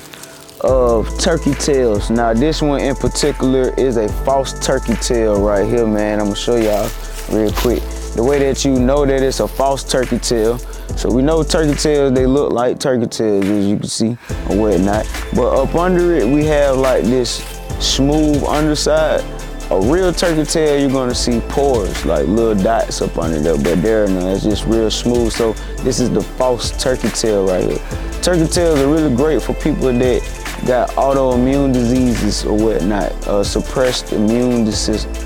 of 0.60 1.18
turkey 1.18 1.54
tails. 1.54 2.10
Now 2.10 2.34
this 2.34 2.60
one 2.60 2.82
in 2.82 2.94
particular 2.94 3.72
is 3.78 3.96
a 3.96 4.10
false 4.26 4.52
turkey 4.60 4.92
tail 4.96 5.40
right 5.40 5.66
here, 5.66 5.86
man. 5.86 6.18
I'm 6.18 6.26
gonna 6.26 6.36
show 6.36 6.56
y'all 6.56 6.90
real 7.32 7.50
quick. 7.52 7.82
The 8.14 8.22
way 8.22 8.40
that 8.40 8.62
you 8.66 8.78
know 8.78 9.06
that 9.06 9.22
it's 9.22 9.40
a 9.40 9.48
false 9.48 9.82
turkey 9.84 10.18
tail. 10.18 10.58
So 10.98 11.10
we 11.10 11.22
know 11.22 11.42
turkey 11.42 11.72
tails, 11.72 12.12
they 12.12 12.26
look 12.26 12.52
like 12.52 12.78
turkey 12.78 13.06
tails 13.06 13.46
as 13.46 13.64
you 13.64 13.78
can 13.78 13.88
see 13.88 14.18
or 14.50 14.58
whatnot. 14.58 15.10
But 15.34 15.56
up 15.56 15.74
under 15.74 16.14
it, 16.14 16.26
we 16.28 16.44
have 16.44 16.76
like 16.76 17.04
this 17.04 17.36
smooth 17.80 18.44
underside 18.44 19.24
a 19.70 19.80
real 19.80 20.12
turkey 20.12 20.44
tail, 20.44 20.80
you're 20.80 20.90
gonna 20.90 21.14
see 21.14 21.40
pores, 21.48 22.04
like 22.04 22.26
little 22.28 22.54
dots 22.54 23.02
up 23.02 23.18
under 23.18 23.40
there, 23.40 23.56
but 23.56 23.82
there 23.82 24.06
no, 24.06 24.32
it's 24.32 24.44
just 24.44 24.64
real 24.66 24.90
smooth. 24.90 25.32
So 25.32 25.54
this 25.82 25.98
is 25.98 26.10
the 26.10 26.20
false 26.20 26.70
turkey 26.82 27.08
tail 27.08 27.46
right 27.46 27.64
here. 27.64 27.78
Turkey 28.22 28.46
tails 28.46 28.80
are 28.80 28.86
really 28.86 29.14
great 29.14 29.42
for 29.42 29.54
people 29.54 29.92
that 29.92 30.22
got 30.66 30.90
autoimmune 30.90 31.72
diseases 31.72 32.44
or 32.44 32.56
whatnot, 32.56 33.12
uh, 33.26 33.42
suppressed 33.42 34.12
immune, 34.12 34.66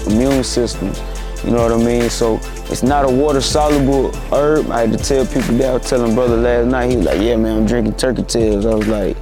immune 0.06 0.44
systems. 0.44 1.00
You 1.44 1.52
know 1.52 1.62
what 1.62 1.72
I 1.72 1.76
mean? 1.76 2.10
So 2.10 2.38
it's 2.70 2.82
not 2.82 3.04
a 3.04 3.10
water 3.10 3.40
soluble 3.40 4.12
herb. 4.32 4.70
I 4.70 4.80
had 4.80 4.92
to 4.92 4.98
tell 4.98 5.24
people 5.26 5.54
that. 5.56 5.70
I 5.70 5.72
was 5.74 5.88
telling 5.88 6.14
brother 6.14 6.36
last 6.36 6.66
night, 6.66 6.90
he 6.90 6.96
was 6.96 7.06
like, 7.06 7.20
yeah, 7.20 7.36
man, 7.36 7.58
I'm 7.58 7.66
drinking 7.66 7.94
turkey 7.94 8.22
tails. 8.22 8.66
I 8.66 8.74
was 8.74 8.88
like, 8.88 9.16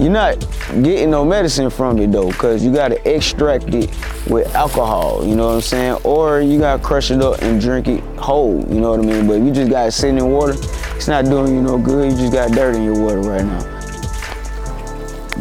you're 0.00 0.10
not 0.10 0.40
getting 0.82 1.10
no 1.10 1.24
medicine 1.24 1.68
from 1.68 1.98
it 1.98 2.10
though, 2.10 2.28
because 2.28 2.64
you 2.64 2.72
gotta 2.72 2.98
extract 3.08 3.74
it 3.74 3.90
with 4.28 4.52
alcohol, 4.54 5.26
you 5.26 5.36
know 5.36 5.48
what 5.48 5.54
I'm 5.56 5.60
saying? 5.60 5.98
Or 6.04 6.40
you 6.40 6.58
gotta 6.58 6.82
crush 6.82 7.10
it 7.10 7.20
up 7.20 7.42
and 7.42 7.60
drink 7.60 7.86
it 7.86 8.02
whole, 8.16 8.64
you 8.68 8.80
know 8.80 8.90
what 8.90 9.00
I 9.00 9.02
mean? 9.02 9.26
But 9.26 9.40
you 9.40 9.52
just 9.52 9.70
gotta 9.70 9.92
sit 9.92 10.08
in 10.16 10.30
water, 10.30 10.54
it's 10.96 11.06
not 11.06 11.26
doing 11.26 11.54
you 11.54 11.60
no 11.60 11.76
good, 11.76 12.12
you 12.12 12.16
just 12.16 12.32
got 12.32 12.50
dirt 12.52 12.76
in 12.76 12.82
your 12.82 12.98
water 12.98 13.20
right 13.20 13.44
now. 13.44 13.76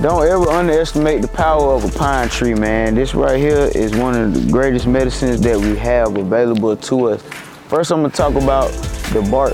Don't 0.01 0.25
ever 0.27 0.49
underestimate 0.49 1.21
the 1.21 1.27
power 1.27 1.73
of 1.73 1.83
a 1.83 1.97
pine 1.97 2.29
tree, 2.29 2.53
man. 2.53 2.95
This 2.95 3.13
right 3.13 3.37
here 3.37 3.69
is 3.75 3.93
one 3.95 4.15
of 4.15 4.33
the 4.33 4.51
greatest 4.51 4.87
medicines 4.87 5.41
that 5.41 5.57
we 5.57 5.75
have 5.77 6.15
available 6.15 6.75
to 6.75 7.09
us. 7.09 7.21
First, 7.67 7.91
I'm 7.91 8.01
gonna 8.01 8.13
talk 8.13 8.35
about 8.35 8.71
the 9.13 9.27
bark. 9.29 9.53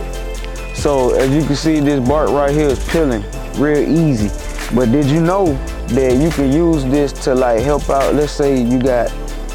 So 0.76 1.16
as 1.16 1.32
you 1.34 1.44
can 1.46 1.56
see, 1.56 1.80
this 1.80 2.08
bark 2.08 2.30
right 2.30 2.52
here 2.52 2.68
is 2.68 2.90
peeling 2.90 3.24
real 3.58 3.80
easy. 3.80 4.30
But 4.74 4.92
did 4.92 5.06
you 5.06 5.22
know 5.22 5.54
that 5.90 6.16
you 6.16 6.30
can 6.32 6.52
use 6.52 6.84
this 6.86 7.12
to 7.26 7.36
like 7.36 7.62
help 7.62 7.88
out? 7.90 8.16
Let's 8.16 8.32
say 8.32 8.60
you 8.60 8.82
got 8.82 9.10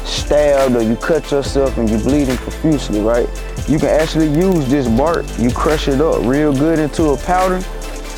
stabbed 0.05 0.75
or 0.75 0.81
you 0.81 0.95
cut 0.95 1.29
yourself 1.31 1.77
and 1.77 1.89
you're 1.89 1.99
bleeding 1.99 2.37
profusely, 2.37 3.01
right? 3.01 3.27
You 3.67 3.77
can 3.77 3.89
actually 3.89 4.29
use 4.29 4.69
this 4.69 4.87
bark, 4.87 5.25
you 5.37 5.51
crush 5.51 5.87
it 5.87 5.99
up 5.99 6.23
real 6.23 6.53
good 6.53 6.79
into 6.79 7.09
a 7.09 7.17
powder 7.17 7.61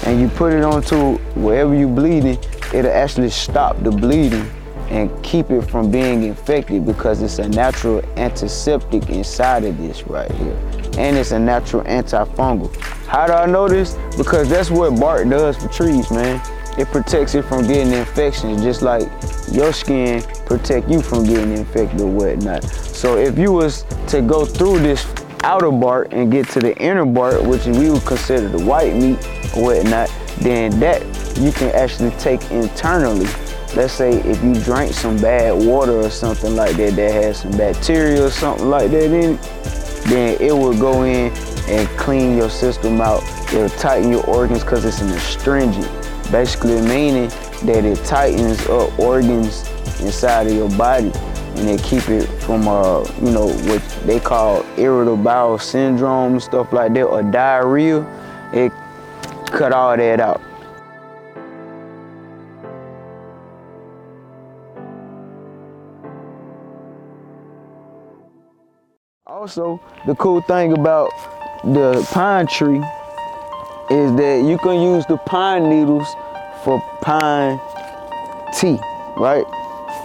and 0.06 0.22
you 0.22 0.28
put 0.30 0.54
it 0.54 0.64
onto 0.64 1.18
wherever 1.40 1.74
you're 1.74 1.90
bleeding, 1.90 2.38
it'll 2.74 2.92
actually 2.92 3.30
stop 3.30 3.82
the 3.82 3.92
bleeding 3.92 4.50
and 4.90 5.24
keep 5.24 5.50
it 5.50 5.64
from 5.64 5.90
being 5.90 6.24
infected 6.24 6.86
because 6.86 7.22
it's 7.24 7.40
a 7.40 7.50
natural 7.50 8.04
antiseptic 8.18 9.10
inside 9.10 9.64
of 9.64 9.78
this 9.80 10.04
right 10.04 10.32
here. 10.32 10.56
And 10.98 11.18
it's 11.18 11.32
a 11.32 11.40
natural 11.40 11.84
antifungal. 11.86 12.76
How 13.08 13.26
do 13.26 13.34
I 13.34 13.48
know 13.48 13.68
this? 13.68 13.98
Because 14.16 14.48
that's 14.48 14.70
what 14.70 15.00
bark 15.00 15.28
does 15.28 15.58
for 15.58 15.70
trees, 15.70 16.12
man 16.12 16.40
it 16.78 16.88
protects 16.88 17.36
it 17.36 17.44
from 17.46 17.68
getting 17.68 17.94
infections, 17.94 18.64
just 18.64 18.82
like 18.82 19.10
your 19.52 19.72
skin 19.72 20.24
protect 20.46 20.90
you 20.90 21.02
from 21.02 21.24
getting 21.24 21.56
infected 21.56 22.02
or 22.02 22.10
whatnot. 22.10 22.64
So 22.64 23.18
if 23.18 23.38
you 23.38 23.52
was 23.52 23.86
to 24.08 24.22
go 24.22 24.46
through 24.46 24.80
this 24.80 25.06
outer 25.44 25.72
bark 25.72 26.08
and 26.12 26.32
get 26.32 26.48
to 26.50 26.60
the 26.60 26.76
inner 26.78 27.06
bark, 27.06 27.42
which 27.44 27.66
we 27.66 27.90
would 27.90 28.06
consider 28.06 28.48
the 28.48 28.64
white 28.66 28.96
meat 28.96 29.18
or 29.56 29.66
whatnot, 29.66 30.12
then 30.40 30.80
that 30.80 31.02
you 31.38 31.52
can 31.52 31.74
actually 31.76 32.12
take 32.12 32.42
internally. 32.52 33.28
Let's 33.76 33.94
say 33.94 34.20
if 34.22 34.44
you 34.44 34.54
drank 34.56 34.94
some 34.94 35.18
bad 35.18 35.54
water 35.66 35.94
or 35.94 36.10
something 36.10 36.56
like 36.56 36.76
that 36.78 36.96
that 36.96 37.12
has 37.12 37.42
some 37.42 37.52
bacteria 37.52 38.26
or 38.26 38.32
something 38.32 38.70
like 38.70 38.92
that 38.92 39.12
in 39.12 39.36
it, 39.36 39.42
then 40.06 40.42
it 40.42 40.52
will 40.52 40.78
go 40.78 41.04
in 41.04 41.32
and 41.68 41.88
clean 41.98 42.38
your 42.38 42.50
system 42.50 43.02
out. 43.02 43.24
It'll 43.54 43.70
tighten 43.70 44.12
your 44.12 44.26
organs 44.26 44.64
because 44.64 44.86
it's 44.86 45.02
an 45.02 45.10
astringent 45.10 46.03
basically 46.34 46.82
meaning 46.82 47.30
that 47.62 47.86
it 47.86 48.04
tightens 48.06 48.60
up 48.66 48.98
organs 48.98 49.70
inside 50.02 50.48
of 50.48 50.54
your 50.54 50.70
body 50.72 51.12
and 51.56 51.68
they 51.68 51.78
keep 51.78 52.10
it 52.10 52.26
from 52.42 52.68
uh, 52.68 53.04
you 53.22 53.30
know 53.30 53.50
what 53.70 53.82
they 54.08 54.20
call 54.20 54.66
irritable 54.76 55.16
bowel 55.16 55.60
syndrome 55.60 56.40
stuff 56.40 56.74
like 56.74 56.92
that 56.96 57.04
or 57.04 57.22
diarrhea. 57.22 58.02
It 58.52 58.72
cut 59.46 59.72
all 59.72 59.96
that 59.96 60.20
out. 60.20 60.42
Also 69.28 69.80
the 70.08 70.16
cool 70.16 70.42
thing 70.42 70.74
about 70.74 71.12
the 71.64 72.04
pine 72.12 72.48
tree 72.48 72.82
is 73.94 74.16
that 74.16 74.44
you 74.44 74.58
can 74.58 74.82
use 74.82 75.06
the 75.06 75.18
pine 75.18 75.70
needles 75.70 76.08
for 76.64 76.82
pine 77.02 77.60
tea, 78.58 78.80
right? 79.16 79.46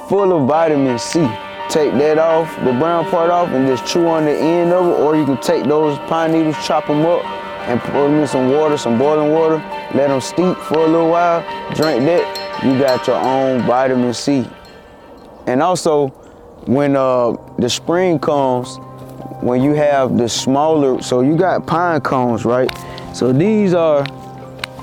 Full 0.09 0.33
of 0.37 0.47
vitamin 0.47 0.99
C. 0.99 1.21
Take 1.71 1.92
that 1.95 2.18
off, 2.18 2.54
the 2.64 2.73
brown 2.73 3.09
part 3.11 3.30
off, 3.30 3.49
and 3.49 3.66
just 3.66 3.90
chew 3.90 4.07
on 4.07 4.25
the 4.25 4.37
end 4.37 4.73
of 4.73 4.87
it, 4.87 5.00
or 5.00 5.16
you 5.16 5.25
can 5.25 5.40
take 5.40 5.64
those 5.64 5.99
pine 6.00 6.33
needles, 6.33 6.57
chop 6.66 6.87
them 6.87 7.04
up, 7.07 7.25
and 7.68 7.80
put 7.80 7.92
them 7.92 8.21
in 8.21 8.26
some 8.26 8.50
water, 8.50 8.76
some 8.76 8.99
boiling 8.99 9.33
water, 9.33 9.57
let 9.95 10.09
them 10.09 10.21
steep 10.21 10.57
for 10.57 10.78
a 10.78 10.87
little 10.87 11.11
while, 11.11 11.40
drink 11.75 12.04
that, 12.04 12.64
you 12.64 12.78
got 12.78 13.07
your 13.07 13.16
own 13.16 13.62
vitamin 13.66 14.12
C. 14.12 14.47
And 15.47 15.62
also, 15.62 16.09
when 16.66 16.97
uh, 16.97 17.37
the 17.59 17.71
spring 17.71 18.18
comes, 18.18 18.78
when 19.40 19.62
you 19.62 19.73
have 19.73 20.18
the 20.18 20.28
smaller, 20.28 21.00
so 21.00 21.21
you 21.21 21.37
got 21.37 21.66
pine 21.66 22.00
cones, 22.00 22.45
right? 22.45 22.71
So 23.18 23.32
these 23.32 23.75
are 23.75 24.04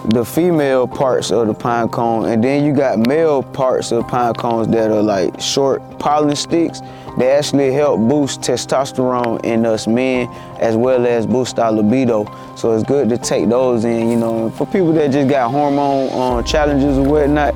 the 0.10 0.26
female 0.26 0.90
parts 0.90 1.32
of 1.32 1.48
the 1.48 1.54
pine 1.54 1.88
cone, 1.88 2.26
and 2.26 2.44
then 2.44 2.66
you 2.66 2.74
got 2.74 3.00
male 3.00 3.42
parts 3.42 3.94
of 3.94 4.10
pine 4.10 4.34
cones 4.34 4.68
that 4.74 4.92
are 4.92 5.02
like 5.02 5.40
short 5.40 5.82
pollen 6.00 6.36
sticks. 6.36 6.82
they 7.18 7.32
actually 7.32 7.72
help 7.72 8.02
boost 8.10 8.42
testosterone 8.42 9.42
in 9.46 9.66
us 9.66 9.88
men 9.88 10.28
as 10.60 10.76
well 10.76 11.08
as 11.08 11.26
boost 11.26 11.60
our 11.60 11.72
libido. 11.72 12.26
So 12.58 12.74
it's 12.74 12.84
good 12.84 13.08
to 13.08 13.18
take 13.18 13.48
those 13.48 13.86
in, 13.86 14.10
you 14.10 14.18
know. 14.18 14.50
For 14.50 14.68
people 14.68 14.92
that 14.92 15.12
just 15.12 15.30
got 15.30 15.50
hormone 15.50 16.12
um, 16.12 16.44
challenges 16.44 16.98
or 16.98 17.06
whatnot, 17.06 17.56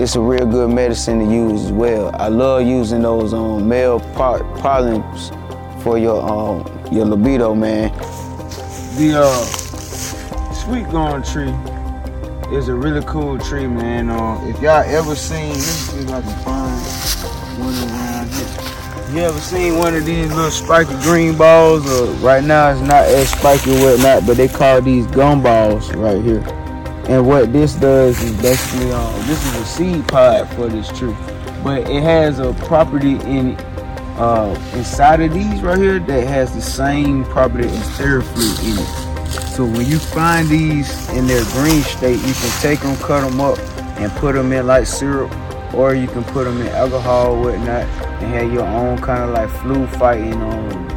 it's 0.00 0.14
a 0.14 0.20
real 0.20 0.46
good 0.46 0.70
medicine 0.70 1.18
to 1.18 1.24
use 1.24 1.64
as 1.64 1.72
well. 1.72 2.14
I 2.14 2.28
love 2.28 2.64
using 2.64 3.02
those 3.02 3.34
um, 3.34 3.68
male 3.68 3.98
par- 4.14 4.44
pollens 4.60 5.32
for 5.82 5.98
your 5.98 6.22
um, 6.22 6.64
your 6.92 7.06
libido, 7.06 7.56
man. 7.56 7.90
The 8.98 9.20
uh, 9.20 9.65
sweet 10.66 10.90
gum 10.90 11.22
tree 11.22 11.54
is 12.52 12.66
a 12.66 12.74
really 12.74 13.00
cool 13.06 13.38
tree, 13.38 13.68
man. 13.68 14.10
Uh, 14.10 14.40
if 14.48 14.60
y'all 14.60 14.82
ever 14.82 15.14
seen, 15.14 15.50
let 15.50 15.56
me 15.56 15.62
see 15.62 15.98
if 16.00 16.10
I 16.10 16.20
can 16.20 16.44
find 16.44 16.80
one 17.60 17.74
around 17.88 18.28
here. 18.34 19.14
You 19.14 19.28
ever 19.28 19.38
seen 19.38 19.78
one 19.78 19.94
of 19.94 20.04
these 20.04 20.28
little 20.34 20.50
spiky 20.50 20.92
green 21.02 21.38
balls? 21.38 21.86
Uh, 21.86 22.06
right 22.20 22.42
now 22.42 22.72
it's 22.72 22.80
not 22.80 23.04
as 23.04 23.30
spiky 23.30 23.76
or 23.76 23.92
whatnot, 23.92 24.26
but 24.26 24.36
they 24.36 24.48
call 24.48 24.82
these 24.82 25.06
gum 25.06 25.40
balls 25.40 25.94
right 25.94 26.20
here. 26.20 26.42
And 27.08 27.28
what 27.28 27.52
this 27.52 27.76
does 27.76 28.20
is 28.20 28.32
basically, 28.42 28.90
um, 28.90 29.14
this 29.28 29.46
is 29.46 29.60
a 29.60 29.64
seed 29.66 30.08
pod 30.08 30.48
for 30.56 30.66
this 30.66 30.88
tree, 30.98 31.14
but 31.62 31.88
it 31.88 32.02
has 32.02 32.40
a 32.40 32.52
property 32.64 33.20
in 33.20 33.54
uh, 34.18 34.52
inside 34.74 35.20
of 35.20 35.32
these 35.32 35.62
right 35.62 35.78
here 35.78 36.00
that 36.00 36.26
has 36.26 36.52
the 36.52 36.62
same 36.62 37.22
property 37.26 37.68
as 37.68 37.88
Theraflu 37.90 38.64
in 38.64 38.78
it. 38.80 39.05
So 39.56 39.64
when 39.64 39.86
you 39.86 39.98
find 39.98 40.46
these 40.48 41.08
in 41.12 41.26
their 41.26 41.42
green 41.52 41.80
state, 41.80 42.18
you 42.18 42.34
can 42.34 42.60
take 42.60 42.80
them, 42.80 42.94
cut 42.98 43.26
them 43.26 43.40
up, 43.40 43.58
and 43.98 44.12
put 44.12 44.34
them 44.34 44.52
in 44.52 44.66
like 44.66 44.86
syrup, 44.86 45.32
or 45.72 45.94
you 45.94 46.06
can 46.08 46.24
put 46.24 46.44
them 46.44 46.60
in 46.60 46.66
alcohol 46.68 47.36
or 47.36 47.44
whatnot, 47.44 47.84
and 48.20 48.34
have 48.34 48.52
your 48.52 48.66
own 48.66 48.98
kind 48.98 49.22
of 49.22 49.30
like 49.30 49.48
flu 49.62 49.86
fighting 49.86 50.34
um, 50.34 50.88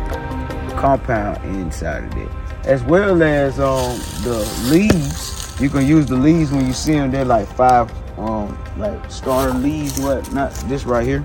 compound 0.71 1.41
inside 1.55 2.03
of 2.03 2.17
it. 2.17 2.27
As 2.65 2.83
well 2.83 3.23
as 3.23 3.61
um, 3.61 3.97
the 4.23 4.39
leaves 4.69 5.55
you 5.61 5.69
can 5.69 5.87
use 5.87 6.07
the 6.07 6.17
leaves 6.17 6.51
when 6.51 6.67
you 6.67 6.73
see 6.73 6.95
them. 6.95 7.11
They're 7.11 7.23
like 7.23 7.47
five, 7.47 7.89
um, 8.19 8.57
like 8.75 9.09
starter 9.09 9.53
leaves, 9.53 10.01
what 10.01 10.29
not 10.33 10.51
this 10.67 10.83
right 10.83 11.07
here. 11.07 11.23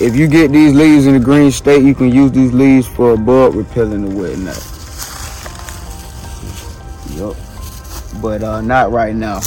If 0.00 0.14
you 0.14 0.28
get 0.28 0.52
these 0.52 0.72
leaves 0.72 1.06
in 1.06 1.14
the 1.14 1.20
green 1.20 1.50
state, 1.50 1.82
you 1.82 1.96
can 1.96 2.12
use 2.12 2.30
these 2.30 2.52
leaves 2.52 2.86
for 2.86 3.16
bug 3.16 3.56
repelling 3.56 4.04
or 4.04 4.28
whatnot. 4.28 4.77
Yup. 7.18 7.34
But 8.22 8.44
uh, 8.44 8.60
not 8.60 8.92
right 8.92 9.12
now. 9.12 9.40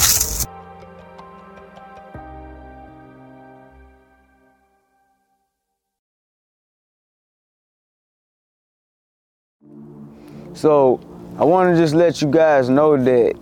So 10.52 11.00
I 11.38 11.44
want 11.44 11.74
to 11.74 11.80
just 11.80 11.94
let 11.94 12.20
you 12.20 12.30
guys 12.30 12.68
know 12.68 13.02
that 13.02 13.36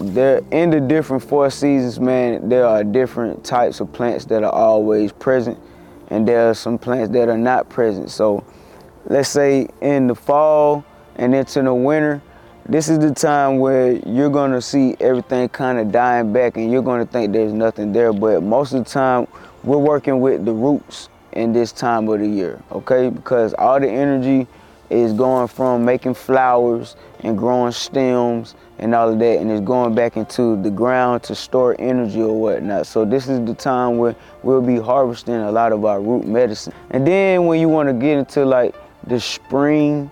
there 0.00 0.42
in 0.50 0.70
the 0.70 0.80
different 0.80 1.22
four 1.22 1.48
seasons, 1.48 2.00
man, 2.00 2.48
there 2.48 2.66
are 2.66 2.82
different 2.82 3.44
types 3.44 3.78
of 3.78 3.92
plants 3.92 4.24
that 4.26 4.42
are 4.42 4.52
always 4.52 5.12
present, 5.12 5.58
and 6.08 6.26
there 6.26 6.50
are 6.50 6.54
some 6.54 6.76
plants 6.76 7.12
that 7.12 7.28
are 7.28 7.38
not 7.38 7.68
present. 7.68 8.10
So, 8.10 8.44
let's 9.04 9.28
say 9.28 9.68
in 9.80 10.08
the 10.08 10.16
fall 10.16 10.84
and 11.14 11.36
into 11.36 11.62
the 11.62 11.72
winter, 11.72 12.20
this 12.68 12.88
is 12.88 12.98
the 12.98 13.12
time 13.12 13.58
where 13.58 13.92
you're 13.92 14.30
gonna 14.30 14.60
see 14.60 14.96
everything 15.00 15.48
kind 15.50 15.78
of 15.78 15.92
dying 15.92 16.32
back, 16.32 16.56
and 16.56 16.70
you're 16.70 16.82
gonna 16.82 17.06
think 17.06 17.32
there's 17.32 17.52
nothing 17.52 17.92
there. 17.92 18.12
But 18.12 18.42
most 18.42 18.72
of 18.72 18.84
the 18.84 18.90
time, 18.90 19.28
we're 19.62 19.78
working 19.78 20.20
with 20.20 20.44
the 20.44 20.52
roots 20.52 21.08
in 21.32 21.52
this 21.52 21.70
time 21.70 22.08
of 22.08 22.20
the 22.20 22.26
year, 22.26 22.60
okay? 22.72 23.10
Because 23.10 23.54
all 23.54 23.78
the 23.78 23.88
energy 23.88 24.46
is 24.90 25.12
going 25.12 25.48
from 25.48 25.84
making 25.84 26.14
flowers 26.14 26.96
and 27.20 27.36
growing 27.36 27.72
stems 27.72 28.54
and 28.78 28.94
all 28.94 29.12
of 29.12 29.18
that 29.18 29.40
and 29.40 29.50
it's 29.50 29.64
going 29.64 29.94
back 29.94 30.16
into 30.16 30.60
the 30.62 30.70
ground 30.70 31.22
to 31.22 31.34
store 31.34 31.74
energy 31.78 32.22
or 32.22 32.40
whatnot 32.40 32.86
so 32.86 33.04
this 33.04 33.26
is 33.26 33.44
the 33.46 33.54
time 33.54 33.98
where 33.98 34.14
we'll 34.44 34.62
be 34.62 34.76
harvesting 34.76 35.34
a 35.34 35.50
lot 35.50 35.72
of 35.72 35.84
our 35.84 36.00
root 36.00 36.24
medicine 36.24 36.72
and 36.90 37.04
then 37.04 37.46
when 37.46 37.58
you 37.58 37.68
want 37.68 37.88
to 37.88 37.92
get 37.92 38.16
into 38.16 38.44
like 38.44 38.76
the 39.08 39.18
spring 39.18 40.08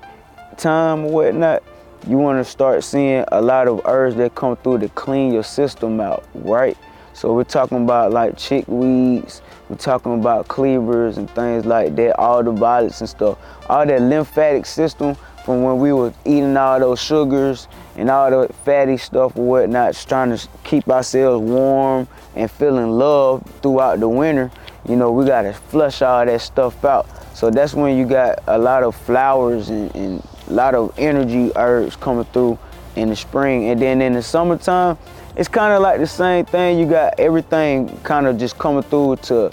time 0.57 1.05
or 1.05 1.13
whatnot 1.13 1.63
you 2.09 2.19
want 2.19 2.45
to 2.45 2.51
start 2.51 2.85
seeing 2.85 3.25
a 3.33 3.41
lot 3.41 3.69
of 3.69 3.81
herbs 3.85 4.17
that 4.17 4.35
come 4.35 4.57
through 4.57 4.79
to 4.79 4.89
clean 4.91 5.33
your 5.33 5.45
system 5.45 6.01
out 6.01 6.25
right 6.35 6.77
so 7.15 7.33
we're 7.33 7.45
talking 7.45 7.85
about 7.85 8.11
like 8.11 8.35
chickweeds, 8.35 9.41
we're 9.69 9.77
talking 9.77 10.19
about 10.19 10.49
cleavers 10.49 11.17
and 11.17 11.31
things 11.31 11.65
like 11.65 11.95
that, 11.95 12.19
all 12.19 12.43
the 12.43 12.51
violets 12.51 13.01
and 13.01 13.09
stuff. 13.09 13.39
All 13.69 13.87
that 13.87 14.03
lymphatic 14.03 14.67
system 14.67 15.17
from 15.45 15.63
when 15.63 15.79
we 15.79 15.93
were 15.93 16.13
eating 16.25 16.57
all 16.57 16.81
those 16.81 17.01
sugars 17.01 17.69
and 17.97 18.11
all 18.11 18.31
the 18.31 18.53
fatty 18.65 18.97
stuff 18.97 19.37
or 19.37 19.47
whatnot, 19.47 19.95
trying 19.95 20.37
to 20.37 20.49
keep 20.65 20.89
ourselves 20.89 21.49
warm 21.49 22.09
and 22.35 22.51
feeling 22.51 22.91
love 22.91 23.49
throughout 23.63 24.01
the 24.01 24.09
winter. 24.09 24.51
You 24.89 24.97
know, 24.97 25.13
we 25.13 25.25
gotta 25.25 25.53
flush 25.53 26.03
all 26.03 26.27
that 26.27 26.41
stuff 26.41 26.85
out. 26.85 27.07
So 27.37 27.49
that's 27.49 27.75
when 27.75 27.97
you 27.97 28.07
got 28.07 28.43
a 28.49 28.59
lot 28.59 28.83
of 28.83 28.97
flowers 28.97 29.69
and, 29.71 29.95
and 29.95 30.29
lot 30.55 30.75
of 30.75 30.95
energy 30.99 31.53
herbs 31.57 31.97
coming 31.97 32.25
through 32.27 32.59
in 32.97 33.09
the 33.09 33.17
spring. 33.17 33.69
And 33.71 33.81
then 33.81 34.01
in 34.01 34.13
the 34.13 34.23
summertime, 34.23 34.97
it's 35.37 35.49
kind 35.49 35.73
of 35.73 35.83
like 35.83 35.99
the 35.99 36.07
same 36.07 36.45
thing. 36.45 36.79
You 36.79 36.87
got 36.87 37.19
everything 37.19 37.89
kind 38.05 38.27
of 38.27 38.39
just 38.39 38.59
coming 38.59 38.83
through 38.85 39.17
to 39.17 39.51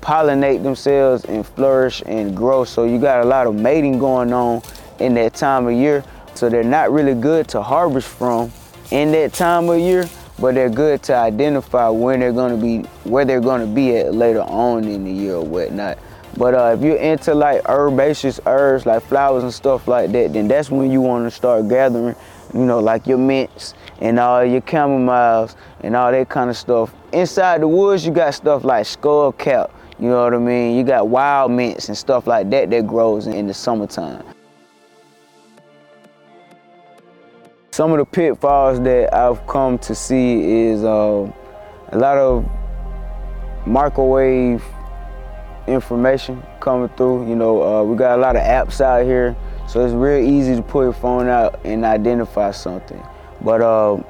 pollinate 0.00 0.62
themselves 0.62 1.24
and 1.24 1.46
flourish 1.46 2.02
and 2.06 2.36
grow. 2.36 2.64
So 2.64 2.84
you 2.84 2.98
got 2.98 3.24
a 3.24 3.28
lot 3.28 3.46
of 3.46 3.54
mating 3.54 3.98
going 3.98 4.32
on 4.32 4.62
in 4.98 5.14
that 5.14 5.34
time 5.34 5.66
of 5.66 5.72
year. 5.74 6.04
So 6.34 6.48
they're 6.48 6.64
not 6.64 6.90
really 6.90 7.14
good 7.14 7.48
to 7.48 7.62
harvest 7.62 8.08
from 8.08 8.50
in 8.90 9.12
that 9.12 9.32
time 9.32 9.68
of 9.68 9.78
year, 9.78 10.08
but 10.38 10.54
they're 10.54 10.70
good 10.70 11.02
to 11.04 11.14
identify 11.14 11.88
when 11.88 12.20
they're 12.20 12.32
gonna 12.32 12.56
be, 12.56 12.78
where 13.04 13.24
they're 13.24 13.40
gonna 13.40 13.66
be 13.66 13.96
at 13.96 14.14
later 14.14 14.40
on 14.42 14.84
in 14.84 15.04
the 15.04 15.12
year 15.12 15.34
or 15.36 15.44
whatnot. 15.44 15.98
But 16.36 16.54
uh, 16.54 16.76
if 16.76 16.82
you're 16.82 16.96
into 16.96 17.34
like 17.34 17.68
herbaceous 17.68 18.40
herbs, 18.46 18.86
like 18.86 19.02
flowers 19.02 19.42
and 19.42 19.52
stuff 19.52 19.88
like 19.88 20.12
that, 20.12 20.32
then 20.32 20.48
that's 20.48 20.70
when 20.70 20.90
you 20.90 21.00
want 21.00 21.26
to 21.26 21.30
start 21.30 21.68
gathering, 21.68 22.14
you 22.54 22.64
know, 22.64 22.78
like 22.78 23.06
your 23.06 23.18
mints 23.18 23.74
and 24.00 24.18
all 24.18 24.44
your 24.44 24.60
chamomiles 24.62 25.56
and 25.80 25.96
all 25.96 26.10
that 26.12 26.28
kind 26.28 26.48
of 26.48 26.56
stuff. 26.56 26.94
Inside 27.12 27.62
the 27.62 27.68
woods, 27.68 28.06
you 28.06 28.12
got 28.12 28.34
stuff 28.34 28.64
like 28.64 28.86
skullcap, 28.86 29.70
you 29.98 30.08
know 30.08 30.24
what 30.24 30.34
I 30.34 30.38
mean? 30.38 30.76
You 30.76 30.84
got 30.84 31.08
wild 31.08 31.50
mints 31.50 31.88
and 31.88 31.98
stuff 31.98 32.26
like 32.26 32.48
that 32.50 32.70
that 32.70 32.86
grows 32.86 33.26
in 33.26 33.46
the 33.46 33.54
summertime. 33.54 34.24
Some 37.72 37.92
of 37.92 37.98
the 37.98 38.04
pitfalls 38.04 38.80
that 38.80 39.14
I've 39.14 39.46
come 39.46 39.78
to 39.78 39.94
see 39.94 40.68
is 40.68 40.84
uh, 40.84 41.30
a 41.88 41.98
lot 41.98 42.18
of 42.18 42.48
microwave 43.66 44.62
information 45.70 46.42
coming 46.60 46.88
through. 46.90 47.28
You 47.28 47.36
know, 47.36 47.62
uh, 47.62 47.84
we 47.84 47.96
got 47.96 48.18
a 48.18 48.20
lot 48.20 48.36
of 48.36 48.42
apps 48.42 48.80
out 48.80 49.04
here, 49.04 49.36
so 49.68 49.84
it's 49.84 49.94
real 49.94 50.22
easy 50.22 50.56
to 50.56 50.62
pull 50.62 50.82
your 50.82 50.92
phone 50.92 51.28
out 51.28 51.60
and 51.64 51.84
identify 51.84 52.50
something. 52.50 53.02
But 53.40 53.62
uh, 53.62 54.02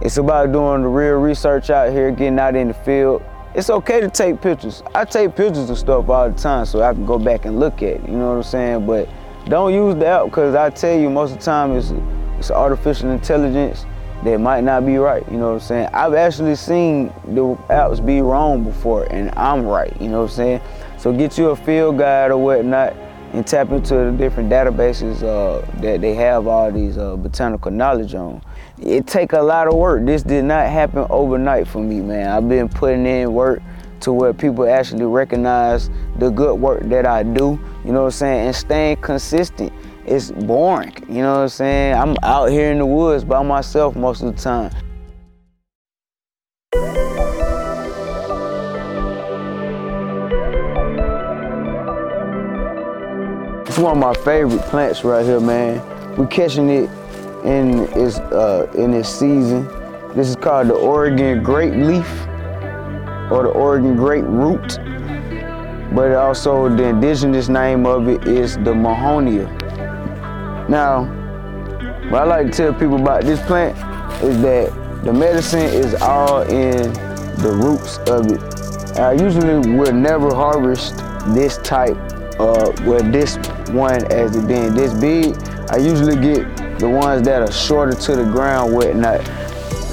it's 0.00 0.16
about 0.16 0.52
doing 0.52 0.82
the 0.82 0.88
real 0.88 1.20
research 1.20 1.70
out 1.70 1.92
here, 1.92 2.10
getting 2.10 2.38
out 2.38 2.56
in 2.56 2.68
the 2.68 2.74
field. 2.74 3.22
It's 3.54 3.70
okay 3.70 4.00
to 4.00 4.08
take 4.08 4.40
pictures. 4.40 4.82
I 4.94 5.04
take 5.04 5.36
pictures 5.36 5.68
of 5.68 5.78
stuff 5.78 6.08
all 6.08 6.30
the 6.30 6.38
time 6.38 6.64
so 6.64 6.82
I 6.82 6.92
can 6.92 7.04
go 7.04 7.18
back 7.18 7.44
and 7.44 7.60
look 7.60 7.82
at 7.82 8.00
it, 8.00 8.08
you 8.08 8.16
know 8.16 8.30
what 8.30 8.36
I'm 8.38 8.42
saying? 8.42 8.86
But 8.86 9.08
don't 9.44 9.74
use 9.74 9.94
the 9.96 10.06
app 10.06 10.24
because 10.24 10.54
I 10.54 10.70
tell 10.70 10.98
you 10.98 11.10
most 11.10 11.32
of 11.32 11.38
the 11.38 11.44
time 11.44 11.76
it's, 11.76 11.92
it's 12.38 12.50
artificial 12.50 13.10
intelligence 13.10 13.84
that 14.24 14.38
might 14.38 14.62
not 14.64 14.86
be 14.86 14.96
right, 14.96 15.24
you 15.30 15.36
know 15.36 15.48
what 15.48 15.54
I'm 15.54 15.60
saying? 15.60 15.88
I've 15.92 16.14
actually 16.14 16.54
seen 16.54 17.08
the 17.26 17.56
apps 17.68 18.04
be 18.04 18.22
wrong 18.22 18.64
before 18.64 19.04
and 19.12 19.30
I'm 19.36 19.66
right, 19.66 19.94
you 20.00 20.08
know 20.08 20.22
what 20.22 20.30
I'm 20.30 20.36
saying? 20.36 20.60
So 21.02 21.12
get 21.12 21.36
you 21.36 21.48
a 21.48 21.56
field 21.56 21.98
guide 21.98 22.30
or 22.30 22.36
whatnot 22.36 22.92
and 23.32 23.44
tap 23.44 23.72
into 23.72 23.92
the 23.92 24.12
different 24.12 24.48
databases 24.48 25.24
uh, 25.24 25.66
that 25.80 26.00
they 26.00 26.14
have 26.14 26.46
all 26.46 26.70
these 26.70 26.96
uh, 26.96 27.16
botanical 27.16 27.72
knowledge 27.72 28.14
on. 28.14 28.40
It 28.78 29.08
take 29.08 29.32
a 29.32 29.40
lot 29.40 29.66
of 29.66 29.74
work. 29.74 30.06
This 30.06 30.22
did 30.22 30.44
not 30.44 30.68
happen 30.68 31.04
overnight 31.10 31.66
for 31.66 31.80
me, 31.80 32.00
man. 32.00 32.30
I've 32.30 32.48
been 32.48 32.68
putting 32.68 33.04
in 33.04 33.32
work 33.32 33.60
to 34.02 34.12
where 34.12 34.32
people 34.32 34.64
actually 34.68 35.06
recognize 35.06 35.90
the 36.20 36.30
good 36.30 36.54
work 36.54 36.84
that 36.84 37.04
I 37.04 37.24
do, 37.24 37.58
you 37.84 37.90
know 37.90 38.02
what 38.02 38.06
I'm 38.06 38.10
saying, 38.12 38.46
and 38.46 38.54
staying 38.54 38.98
consistent. 38.98 39.72
It's 40.06 40.30
boring, 40.30 40.94
you 41.08 41.22
know 41.22 41.32
what 41.32 41.40
I'm 41.40 41.48
saying? 41.48 41.94
I'm 41.94 42.16
out 42.22 42.48
here 42.48 42.70
in 42.70 42.78
the 42.78 42.86
woods 42.86 43.24
by 43.24 43.42
myself 43.42 43.96
most 43.96 44.22
of 44.22 44.36
the 44.36 44.40
time. 44.40 44.70
It's 53.72 53.78
one 53.78 53.96
of 53.96 53.98
my 54.02 54.12
favorite 54.22 54.60
plants 54.66 55.02
right 55.02 55.24
here, 55.24 55.40
man. 55.40 55.80
We 56.18 56.26
catching 56.26 56.68
it 56.68 56.90
in 57.42 57.88
its 57.98 58.18
uh, 58.18 58.70
in 58.74 58.92
its 58.92 59.08
season. 59.08 59.64
This 60.14 60.28
is 60.28 60.36
called 60.36 60.68
the 60.68 60.74
Oregon 60.74 61.42
grape 61.42 61.72
leaf 61.72 62.06
or 63.32 63.44
the 63.44 63.52
Oregon 63.54 63.96
grape 63.96 64.26
root. 64.26 64.76
but 65.94 66.12
also 66.12 66.68
the 66.68 66.84
indigenous 66.84 67.48
name 67.48 67.86
of 67.86 68.08
it 68.08 68.28
is 68.28 68.56
the 68.56 68.74
Mahonia. 68.74 69.48
Now, 70.68 71.04
what 72.10 72.20
I 72.20 72.24
like 72.26 72.46
to 72.48 72.52
tell 72.52 72.74
people 72.74 73.00
about 73.00 73.24
this 73.24 73.40
plant 73.46 73.74
is 74.22 74.38
that 74.42 75.02
the 75.02 75.14
medicine 75.14 75.62
is 75.62 75.94
all 75.94 76.42
in 76.42 76.92
the 77.40 77.52
roots 77.56 77.96
of 78.10 78.30
it. 78.30 78.98
I 78.98 79.12
usually 79.14 79.66
will 79.78 79.94
never 79.94 80.28
harvest 80.34 80.98
this 81.34 81.56
type, 81.56 81.96
uh, 82.38 82.72
where 82.82 83.02
this 83.02 83.36
one 83.70 84.10
as 84.12 84.36
it 84.36 84.46
being 84.46 84.74
this 84.74 84.92
big. 84.94 85.36
I 85.70 85.78
usually 85.78 86.16
get 86.16 86.78
the 86.78 86.88
ones 86.88 87.22
that 87.26 87.42
are 87.42 87.52
shorter 87.52 87.92
to 87.92 88.16
the 88.16 88.24
ground, 88.24 88.74
whatnot. 88.74 89.24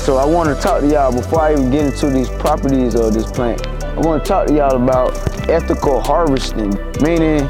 So 0.01 0.17
I 0.17 0.25
want 0.25 0.55
to 0.55 0.61
talk 0.61 0.81
to 0.81 0.87
y'all 0.87 1.11
before 1.11 1.41
I 1.41 1.53
even 1.53 1.69
get 1.69 1.85
into 1.85 2.09
these 2.09 2.29
properties 2.29 2.95
of 2.95 3.13
this 3.13 3.31
plant. 3.31 3.65
I 3.83 3.99
want 3.99 4.23
to 4.23 4.27
talk 4.27 4.47
to 4.47 4.53
y'all 4.53 4.81
about 4.81 5.15
ethical 5.49 5.99
harvesting, 6.01 6.71
meaning 7.01 7.47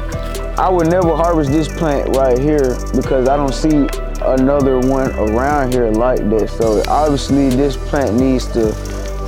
I 0.58 0.68
would 0.68 0.88
never 0.88 1.16
harvest 1.16 1.50
this 1.52 1.68
plant 1.68 2.14
right 2.16 2.38
here 2.38 2.76
because 2.94 3.28
I 3.28 3.36
don't 3.36 3.54
see 3.54 3.88
another 4.22 4.78
one 4.78 5.10
around 5.16 5.72
here 5.72 5.90
like 5.90 6.28
this. 6.28 6.52
So 6.56 6.82
obviously 6.86 7.48
this 7.50 7.76
plant 7.76 8.14
needs 8.16 8.46
to 8.52 8.72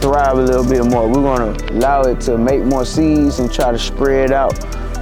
thrive 0.03 0.37
a 0.37 0.43
little 0.43 0.69
bit 0.69 0.85
more. 0.85 1.09
We're 1.09 1.23
gonna 1.23 1.57
allow 1.71 2.03
it 2.03 2.21
to 2.23 2.37
make 2.37 2.63
more 2.65 2.85
seeds 2.85 3.39
and 3.39 3.51
try 3.51 3.73
to 3.73 3.79
spread 3.79 4.33
out, 4.33 4.53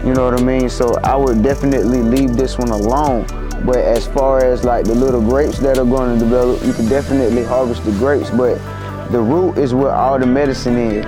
you 0.04 0.14
know 0.14 0.24
what 0.30 0.40
I 0.40 0.42
mean? 0.42 0.70
So 0.70 0.94
I 1.04 1.14
would 1.14 1.42
definitely 1.42 2.02
leave 2.02 2.34
this 2.36 2.56
one 2.56 2.70
alone. 2.70 3.26
But 3.64 3.78
as 3.78 4.06
far 4.06 4.42
as 4.42 4.64
like 4.64 4.86
the 4.86 4.94
little 4.94 5.20
grapes 5.20 5.58
that 5.58 5.76
are 5.76 5.84
going 5.84 6.18
to 6.18 6.24
develop, 6.24 6.64
you 6.64 6.72
can 6.72 6.88
definitely 6.88 7.44
harvest 7.44 7.84
the 7.84 7.92
grapes, 7.92 8.30
but 8.30 8.54
the 9.10 9.20
root 9.20 9.58
is 9.58 9.74
where 9.74 9.92
all 9.92 10.18
the 10.18 10.26
medicine 10.26 10.78
is. 10.78 11.04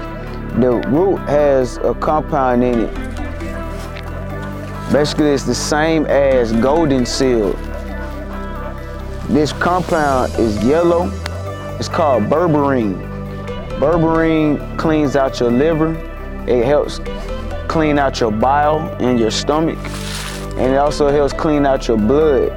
The 0.60 0.72
root 0.88 1.16
has 1.28 1.78
a 1.78 1.94
compound 1.94 2.62
in 2.62 2.80
it. 2.80 2.94
Basically, 4.92 5.30
it's 5.30 5.44
the 5.44 5.54
same 5.54 6.04
as 6.04 6.52
golden 6.52 7.06
seal. 7.06 7.54
This 9.30 9.54
compound 9.54 10.34
is 10.38 10.62
yellow. 10.62 11.10
It's 11.78 11.88
called 11.88 12.24
berberine. 12.24 13.08
Berberine 13.78 14.78
cleans 14.78 15.16
out 15.16 15.40
your 15.40 15.50
liver. 15.50 15.94
It 16.46 16.66
helps 16.66 16.98
clean 17.72 17.98
out 17.98 18.20
your 18.20 18.30
bile 18.30 18.94
and 19.00 19.18
your 19.18 19.30
stomach 19.30 19.78
and 20.58 20.74
it 20.74 20.76
also 20.76 21.10
helps 21.10 21.32
clean 21.32 21.64
out 21.64 21.88
your 21.88 21.96
blood. 21.96 22.52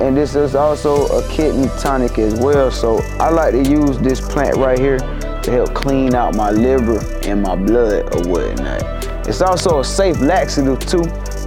And 0.00 0.16
this 0.16 0.36
is 0.36 0.54
also 0.54 1.06
a 1.08 1.28
kidney 1.28 1.68
tonic 1.80 2.18
as 2.18 2.38
well. 2.38 2.70
So 2.70 2.98
I 3.18 3.30
like 3.30 3.52
to 3.52 3.68
use 3.68 3.98
this 3.98 4.20
plant 4.20 4.56
right 4.56 4.78
here 4.78 4.98
to 4.98 5.50
help 5.50 5.74
clean 5.74 6.14
out 6.14 6.36
my 6.36 6.52
liver 6.52 7.00
and 7.24 7.42
my 7.42 7.56
blood 7.56 8.14
or 8.14 8.30
whatnot. 8.30 8.82
It's 9.26 9.40
also 9.40 9.80
a 9.80 9.84
safe 9.84 10.20
laxative 10.20 10.78
too 10.86 11.02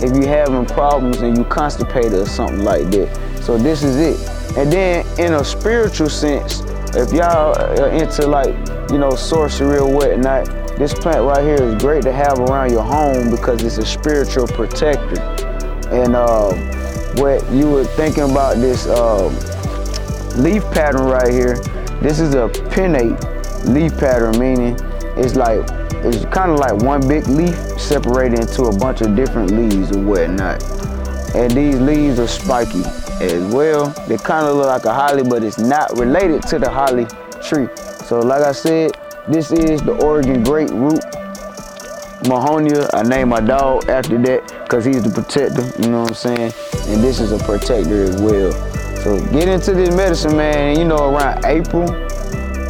if 0.05 0.13
you're 0.13 0.27
having 0.27 0.65
problems 0.65 1.21
and 1.21 1.37
you 1.37 1.45
constipated 1.45 2.13
or 2.13 2.25
something 2.25 2.65
like 2.65 2.91
that. 2.91 3.41
So 3.41 3.57
this 3.57 3.81
is 3.81 3.95
it. 3.95 4.57
And 4.57 4.71
then 4.71 5.05
in 5.17 5.35
a 5.35 5.43
spiritual 5.45 6.09
sense, 6.09 6.59
if 6.93 7.13
y'all 7.13 7.57
are 7.57 7.89
into 7.89 8.27
like, 8.27 8.53
you 8.91 8.97
know, 8.97 9.11
sorcery 9.11 9.77
or 9.77 9.89
whatnot, 9.89 10.68
this 10.79 10.93
plant 10.93 11.25
right 11.25 11.43
here 11.43 11.61
is 11.61 11.75
great 11.81 12.03
to 12.03 12.11
have 12.13 12.39
around 12.39 12.71
your 12.71 12.83
home 12.83 13.29
because 13.29 13.61
it's 13.63 13.77
a 13.77 13.85
spiritual 13.85 14.47
protector. 14.47 15.21
And 15.91 16.15
uh, 16.15 16.53
what 17.15 17.45
you 17.51 17.69
were 17.69 17.83
thinking 17.83 18.31
about 18.31 18.55
this 18.57 18.87
uh, 18.87 19.27
leaf 20.37 20.63
pattern 20.71 21.03
right 21.03 21.27
here, 21.27 21.55
this 22.01 22.21
is 22.21 22.33
a 22.33 22.47
pinnate 22.71 23.19
leaf 23.65 23.97
pattern, 23.97 24.39
meaning 24.39 24.77
it's 25.17 25.35
like, 25.35 25.69
it's 26.05 26.23
kind 26.33 26.49
of 26.49 26.59
like 26.59 26.81
one 26.81 27.05
big 27.05 27.27
leaf 27.27 27.55
separated 27.77 28.39
into 28.39 28.63
a 28.63 28.77
bunch 28.77 29.01
of 29.01 29.17
different 29.17 29.51
leaves 29.51 29.93
or 29.93 30.01
whatnot. 30.01 30.63
And 31.35 31.51
these 31.51 31.77
leaves 31.77 32.19
are 32.19 32.27
spiky 32.27 32.83
as 33.19 33.53
well. 33.53 33.89
They 34.07 34.15
kind 34.15 34.47
of 34.47 34.55
look 34.55 34.67
like 34.67 34.85
a 34.85 34.93
holly, 34.93 35.23
but 35.23 35.43
it's 35.43 35.59
not 35.59 35.97
related 35.97 36.43
to 36.43 36.57
the 36.57 36.69
holly 36.69 37.05
tree. 37.43 37.67
So 38.05 38.21
like 38.21 38.43
I 38.43 38.53
said, 38.53 38.91
this 39.29 39.51
is 39.51 39.79
the 39.81 39.93
Oregon 40.03 40.43
Root 40.43 40.71
Mahonia. 42.23 42.89
I 42.93 43.03
named 43.03 43.29
my 43.29 43.39
dog 43.39 43.87
after 43.87 44.17
that 44.23 44.47
because 44.63 44.85
he's 44.85 45.03
the 45.03 45.09
protector, 45.11 45.61
you 45.81 45.91
know 45.91 46.01
what 46.01 46.09
I'm 46.09 46.15
saying? 46.15 46.53
And 46.87 47.03
this 47.03 47.19
is 47.19 47.31
a 47.31 47.37
protector 47.37 48.03
as 48.03 48.19
well. 48.19 48.51
So 49.03 49.19
get 49.31 49.47
into 49.47 49.73
this 49.73 49.95
medicine, 49.95 50.35
man. 50.35 50.55
And 50.55 50.77
you 50.79 50.85
know, 50.85 51.13
around 51.13 51.45
April, 51.45 51.85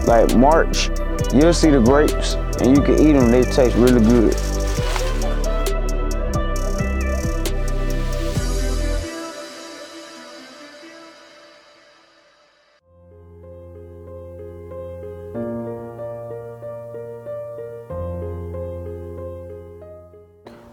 like 0.05 0.35
March, 0.35 0.89
you'll 1.33 1.53
see 1.53 1.69
the 1.69 1.79
grapes 1.79 2.33
and 2.59 2.75
you 2.75 2.83
can 2.83 2.99
eat 2.99 3.13
them. 3.13 3.31
They 3.31 3.43
taste 3.43 3.77
really 3.77 4.01
good. 4.01 4.35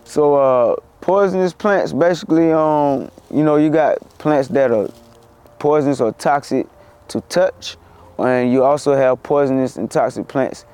So 0.07 0.37
uh, 0.37 0.77
poisonous 1.01 1.53
plants, 1.53 1.93
basically, 1.93 2.53
um, 2.53 3.11
you 3.35 3.43
know, 3.43 3.57
you 3.57 3.71
got 3.71 3.99
plants 4.19 4.49
that 4.49 4.71
are 4.71 4.89
poisonous 5.59 6.01
or 6.01 6.13
toxic 6.13 6.67
to 7.09 7.21
touch, 7.23 7.77
and 8.19 8.51
you 8.51 8.63
also 8.63 8.95
have 8.95 9.23
poisonous 9.25 9.77
and 9.77 9.91
toxic 9.91 10.29
plants 10.29 10.65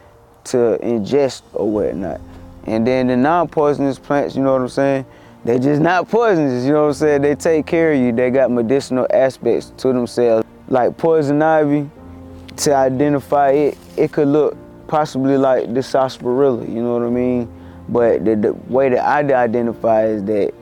to 0.45 0.79
ingest 0.83 1.43
or 1.55 1.71
whatnot. 1.71 2.21
And 2.65 2.87
then 2.87 3.07
the 3.07 3.17
non-poisonous 3.17 3.99
plants, 3.99 4.37
you 4.37 4.43
know 4.43 4.53
what 4.53 4.61
I'm 4.63 4.69
saying? 4.69 5.07
They're 5.45 5.59
just 5.59 5.81
not 5.81 6.09
poisonous, 6.09 6.65
you 6.65 6.73
know 6.73 6.83
what 6.83 6.89
I'm 6.89 6.95
saying? 6.95 7.23
They 7.23 7.35
take 7.35 7.67
care 7.67 7.93
of 7.93 7.99
you. 7.99 8.13
They 8.13 8.31
got 8.31 8.51
medicinal 8.51 9.07
aspects 9.11 9.73
to 9.79 9.89
themselves. 9.89 10.47
Like 10.69 10.97
poison 10.97 11.43
ivy, 11.43 11.91
to 12.59 12.75
identify 12.75 13.51
it, 13.51 13.79
it 13.97 14.13
could 14.13 14.29
look 14.29 14.57
possibly 14.87 15.39
like 15.39 15.73
the 15.73 15.83
sarsaparilla, 15.83 16.67
you 16.67 16.83
know 16.83 16.93
what 16.93 17.03
I 17.03 17.11
mean? 17.11 17.51
But 17.89 18.25
the, 18.25 18.37
the 18.37 18.53
way 18.53 18.89
that 18.91 19.05
I 19.05 19.21
identify 19.21 20.07
is 20.07 20.25
that 20.25 20.55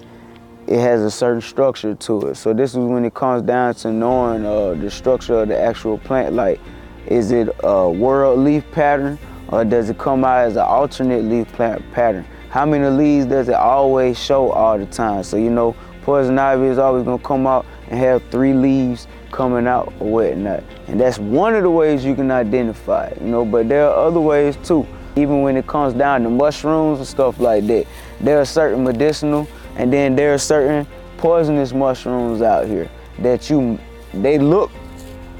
it 0.67 0.79
has 0.79 1.03
a 1.03 1.11
certain 1.11 1.41
structure 1.41 1.95
to 1.95 2.29
it. 2.29 2.37
So 2.37 2.53
this 2.53 2.73
is 2.73 2.79
when 2.79 3.05
it 3.05 3.15
comes 3.15 3.43
down 3.43 3.75
to 3.75 3.93
knowing 3.93 4.47
uh, 4.47 4.75
the 4.75 4.91
structure 4.91 5.43
of 5.43 5.49
the 5.49 5.61
actual 5.61 5.99
plant. 5.99 6.35
Like, 6.35 6.61
is 7.07 7.33
it 7.33 7.49
a 7.65 7.91
whorl 7.91 8.37
leaf 8.37 8.65
pattern 8.73 9.19
or 9.49 9.65
does 9.65 9.91
it 9.91 9.99
come 9.99 10.25
out 10.25 10.47
as 10.47 10.57
an 10.57 10.63
alternate 10.63 11.25
leaf 11.25 11.49
plant 11.53 11.83
pattern? 11.93 12.25
How 12.51 12.67
many 12.67 12.87
leaves 12.89 13.27
does 13.27 13.49
it 13.49 13.55
always 13.55 14.19
show 14.19 14.51
all 14.51 14.79
the 14.79 14.87
time? 14.87 15.23
So 15.25 15.37
you 15.37 15.51
know, 15.51 15.75
poison 16.03 16.39
ivy 16.39 16.67
is 16.67 16.79
always 16.79 17.05
gonna 17.05 17.23
come 17.23 17.47
out 17.47 17.67
and 17.89 17.99
have 17.99 18.23
three 18.31 18.53
leaves 18.53 19.09
coming 19.33 19.67
out 19.67 19.93
or 19.99 20.11
whatnot. 20.11 20.63
And 20.87 21.01
that's 21.01 21.19
one 21.19 21.55
of 21.55 21.63
the 21.63 21.71
ways 21.71 22.05
you 22.05 22.15
can 22.15 22.31
identify 22.31 23.07
it, 23.07 23.21
you 23.21 23.29
know, 23.29 23.45
but 23.45 23.69
there 23.69 23.89
are 23.89 24.07
other 24.07 24.21
ways 24.21 24.57
too. 24.65 24.87
Even 25.16 25.42
when 25.42 25.57
it 25.57 25.66
comes 25.66 25.94
down 25.94 26.23
to 26.23 26.31
mushrooms 26.31 26.99
and 26.99 27.09
stuff 27.09 27.38
like 27.40 27.66
that, 27.66 27.87
there 28.20 28.40
are 28.40 28.44
certain 28.44 28.85
medicinal 28.85 29.49
and 29.77 29.92
then 29.92 30.14
there 30.14 30.35
are 30.35 30.38
certain 30.38 30.87
poisonous 31.16 31.73
mushrooms 31.73 32.42
out 32.42 32.66
here 32.66 32.88
that 33.18 33.51
you, 33.51 33.79
they 34.14 34.38
look 34.38 34.70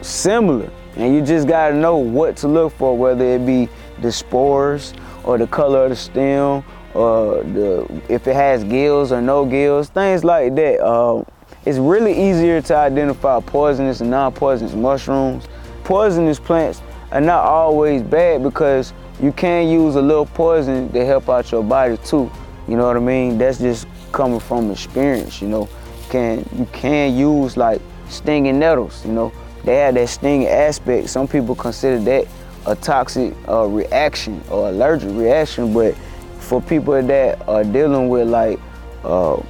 similar 0.03 0.71
and 0.97 1.15
you 1.15 1.23
just 1.23 1.47
gotta 1.47 1.75
know 1.75 1.97
what 1.97 2.37
to 2.39 2.49
look 2.49 2.73
for, 2.73 2.97
whether 2.97 3.25
it 3.25 3.47
be 3.47 3.69
the 4.01 4.11
spores 4.11 4.93
or 5.25 5.39
the 5.39 5.47
color 5.47 5.85
of 5.85 5.91
the 5.91 5.97
stem 5.97 6.65
or 6.95 7.43
the, 7.45 8.03
if 8.09 8.27
it 8.27 8.35
has 8.35 8.65
gills 8.65 9.13
or 9.13 9.23
no 9.23 9.45
gills, 9.45 9.89
things 9.89 10.25
like 10.25 10.55
that. 10.57 10.85
Uh, 10.85 11.25
it's 11.65 11.79
really 11.79 12.13
easier 12.31 12.61
to 12.63 12.75
identify 12.75 13.39
poisonous 13.41 14.01
and 14.01 14.11
non-poisonous 14.11 14.75
mushrooms. 14.75 15.47
Poisonous 15.85 16.41
plants 16.41 16.81
are 17.13 17.21
not 17.21 17.45
always 17.45 18.03
bad 18.03 18.43
because 18.43 18.93
you 19.23 19.33
can 19.33 19.69
use 19.69 19.97
a 19.97 20.03
little 20.03 20.27
poison 20.27 20.91
to 20.93 21.05
help 21.05 21.29
out 21.29 21.51
your 21.53 21.63
body 21.63 21.97
too. 21.99 22.31
You 22.69 22.77
know 22.77 22.87
what 22.87 22.97
I 22.97 23.01
mean? 23.01 23.39
That's 23.39 23.59
just 23.59 23.87
coming 24.13 24.41
from 24.41 24.71
experience, 24.71 25.43
you 25.43 25.49
know. 25.49 25.69
Can 26.09 26.49
you 26.57 26.67
can 26.73 27.17
use 27.17 27.57
like 27.57 27.81
stinging 28.09 28.59
nettles, 28.59 29.05
you 29.05 29.13
know. 29.13 29.33
They 29.65 29.77
have 29.77 29.95
that 29.95 30.09
stinging 30.09 30.49
aspect. 30.49 31.09
Some 31.11 31.29
people 31.29 31.55
consider 31.55 31.99
that 32.01 32.27
a 32.67 32.75
toxic 32.75 33.35
uh, 33.49 33.67
reaction 33.67 34.43
or 34.51 34.69
allergic 34.69 35.11
reaction, 35.13 35.73
but 35.73 35.95
for 36.39 36.61
people 36.61 37.01
that 37.03 37.49
are 37.49 37.65
dealing 37.65 38.09
with 38.09 38.29
like 38.29 38.59
uh, 39.05 39.41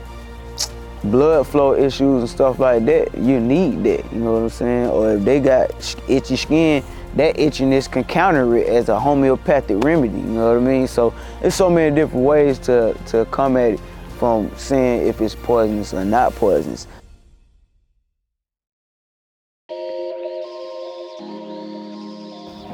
blood 1.05 1.47
flow 1.47 1.75
issues 1.75 2.23
and 2.23 2.29
stuff 2.29 2.59
like 2.59 2.85
that, 2.87 3.17
you 3.17 3.41
need 3.41 3.83
that, 3.85 4.13
you 4.13 4.19
know 4.19 4.33
what 4.35 4.43
I'm 4.43 4.51
saying? 4.51 4.87
Or 4.87 5.13
if 5.13 5.25
they 5.25 5.41
got 5.41 5.71
itchy 6.09 6.37
skin, 6.37 6.85
that 7.17 7.37
itchiness 7.37 7.91
can 7.91 8.05
counter 8.05 8.57
it 8.57 8.69
as 8.69 8.89
a 8.89 8.99
homeopathic 8.99 9.83
remedy, 9.83 10.19
you 10.19 10.25
know 10.25 10.55
what 10.55 10.63
I 10.63 10.65
mean? 10.65 10.87
So 10.87 11.13
there's 11.41 11.55
so 11.55 11.69
many 11.69 11.95
different 11.95 12.25
ways 12.25 12.59
to, 12.61 12.97
to 13.07 13.25
come 13.27 13.57
at 13.57 13.73
it 13.73 13.81
from 14.19 14.51
seeing 14.57 15.07
if 15.07 15.21
it's 15.21 15.35
poisonous 15.35 15.95
or 15.95 16.05
not 16.05 16.35
poisonous. 16.35 16.87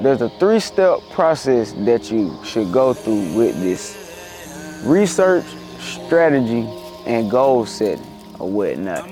There's 0.03 0.21
a 0.21 0.29
three-step 0.39 0.99
process 1.13 1.73
that 1.73 2.11
you 2.13 2.39
should 2.45 2.71
go 2.71 2.93
through 2.93 3.35
with 3.35 3.59
this. 3.61 4.83
Research, 4.85 5.45
strategy 5.81 6.69
and 7.07 7.31
goal 7.31 7.65
setting 7.65 8.05
or 8.39 8.51
whatnot. 8.51 9.09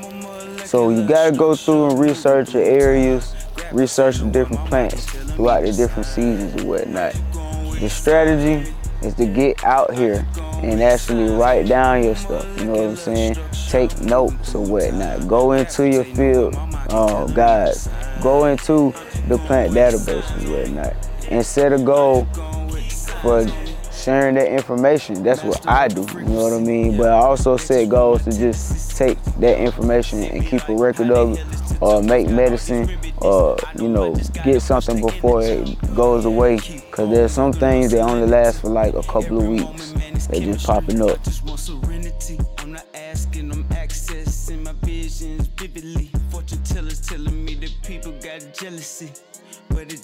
So 0.66 0.90
you 0.90 1.06
gotta 1.06 1.36
go 1.36 1.54
through 1.54 1.90
and 1.90 1.98
research 1.98 2.52
your 2.52 2.62
areas, 2.62 3.34
research 3.74 4.18
different 4.30 4.64
plants 4.66 5.04
throughout 5.04 5.64
the 5.64 5.72
different 5.72 6.06
seasons 6.06 6.54
and 6.54 6.68
whatnot. 6.68 7.12
The 7.80 7.88
strategy 7.90 8.72
is 9.02 9.14
to 9.14 9.26
get 9.26 9.62
out 9.64 9.92
here 9.94 10.26
and 10.62 10.82
actually 10.82 11.34
write 11.34 11.66
down 11.66 12.04
your 12.04 12.14
stuff. 12.14 12.46
You 12.58 12.66
know 12.66 12.72
what 12.72 12.90
I'm 12.90 12.96
saying? 12.96 13.36
Take 13.68 14.00
notes 14.00 14.54
or 14.54 14.64
whatnot. 14.64 15.28
Go 15.28 15.52
into 15.52 15.88
your 15.88 16.04
field 16.04 16.54
uh, 16.88 17.26
guides. 17.26 17.88
Go 18.22 18.46
into 18.46 18.94
the 19.28 19.38
plant 19.38 19.74
database 19.74 20.30
and 20.38 20.50
whatnot. 20.50 20.94
And 21.30 21.44
set 21.44 21.72
a 21.72 21.78
goal 21.78 22.24
for 23.20 23.46
sharing 23.92 24.34
that 24.34 24.52
information. 24.52 25.22
That's 25.22 25.42
what 25.42 25.66
I 25.66 25.88
do, 25.88 26.02
you 26.12 26.24
know 26.24 26.42
what 26.42 26.52
I 26.52 26.58
mean? 26.58 26.96
But 26.96 27.08
I 27.08 27.16
also 27.16 27.56
set 27.56 27.88
goals 27.88 28.24
to 28.24 28.30
just 28.30 28.96
take 28.96 29.22
that 29.40 29.58
information 29.58 30.22
and 30.22 30.46
keep 30.46 30.68
a 30.68 30.74
record 30.74 31.10
of 31.10 31.38
it, 31.38 31.63
or 31.80 32.02
make 32.02 32.28
medicine, 32.28 32.88
or, 33.18 33.56
you 33.78 33.88
know, 33.88 34.14
get 34.44 34.62
something 34.62 35.00
before 35.00 35.42
it 35.42 35.94
goes 35.94 36.24
away. 36.24 36.56
Because 36.56 37.10
there's 37.10 37.32
some 37.32 37.52
things 37.52 37.90
that 37.92 38.00
only 38.00 38.26
last 38.26 38.60
for 38.60 38.70
like 38.70 38.94
a 38.94 39.02
couple 39.02 39.40
of 39.40 39.48
weeks. 39.48 39.92
They 40.28 40.40
just 40.40 40.66
popping 40.66 41.02
up. 41.02 41.18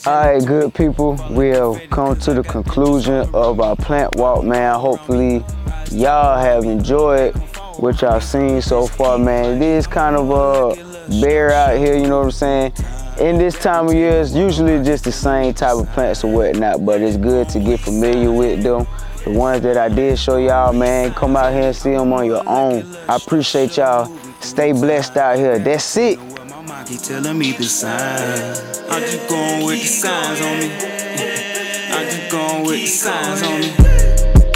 Alright, 0.06 0.46
good 0.46 0.74
people, 0.74 1.18
we 1.30 1.48
have 1.48 1.90
come 1.90 2.18
to 2.20 2.34
the 2.34 2.42
conclusion 2.42 3.28
of 3.32 3.60
our 3.60 3.76
plant 3.76 4.16
walk, 4.16 4.44
man. 4.44 4.74
Hopefully, 4.78 5.44
y'all 5.90 6.38
have 6.38 6.64
enjoyed 6.64 7.34
what 7.78 8.00
y'all 8.02 8.20
seen 8.20 8.60
so 8.60 8.86
far, 8.86 9.18
man. 9.18 9.56
It 9.56 9.62
is 9.62 9.86
kind 9.86 10.16
of 10.16 10.30
a 10.30 10.89
bare 11.20 11.52
out 11.52 11.76
here, 11.76 11.96
you 11.96 12.06
know 12.06 12.18
what 12.18 12.24
I'm 12.26 12.30
saying? 12.30 12.72
In 13.18 13.38
this 13.38 13.58
time 13.58 13.88
of 13.88 13.94
year, 13.94 14.20
it's 14.20 14.32
usually 14.32 14.82
just 14.84 15.04
the 15.04 15.12
same 15.12 15.52
type 15.52 15.76
of 15.76 15.88
plants 15.90 16.24
or 16.24 16.32
whatnot, 16.32 16.84
but 16.84 17.00
it's 17.00 17.16
good 17.16 17.48
to 17.50 17.60
get 17.60 17.80
familiar 17.80 18.30
with 18.32 18.62
them. 18.62 18.86
The 19.24 19.30
ones 19.30 19.62
that 19.62 19.76
I 19.76 19.88
did 19.88 20.18
show 20.18 20.38
y'all, 20.38 20.72
man, 20.72 21.12
come 21.12 21.36
out 21.36 21.52
here 21.52 21.64
and 21.64 21.76
see 21.76 21.90
them 21.90 22.12
on 22.12 22.24
your 22.26 22.42
own. 22.48 22.96
I 23.08 23.16
appreciate 23.16 23.76
y'all. 23.76 24.06
Stay 24.40 24.72
blessed 24.72 25.16
out 25.16 25.36
here. 25.36 25.58
That's 25.58 25.96
it 25.96 26.18
keep 26.90 27.00
telling 27.02 27.38
me 27.38 27.52
the 27.52 27.62
signs. 27.62 28.82
I'm 28.90 29.00
just 29.02 29.28
going 29.28 29.64
with 29.64 29.80
the 29.80 29.86
signs 29.86 30.40
on 30.40 30.58
me. 30.58 30.70
I'm 31.94 32.06
just 32.10 32.30
going 32.32 32.66
with 32.66 32.80
the 32.80 32.86
signs 32.86 33.42
on 33.42 33.60
me. 33.60 33.70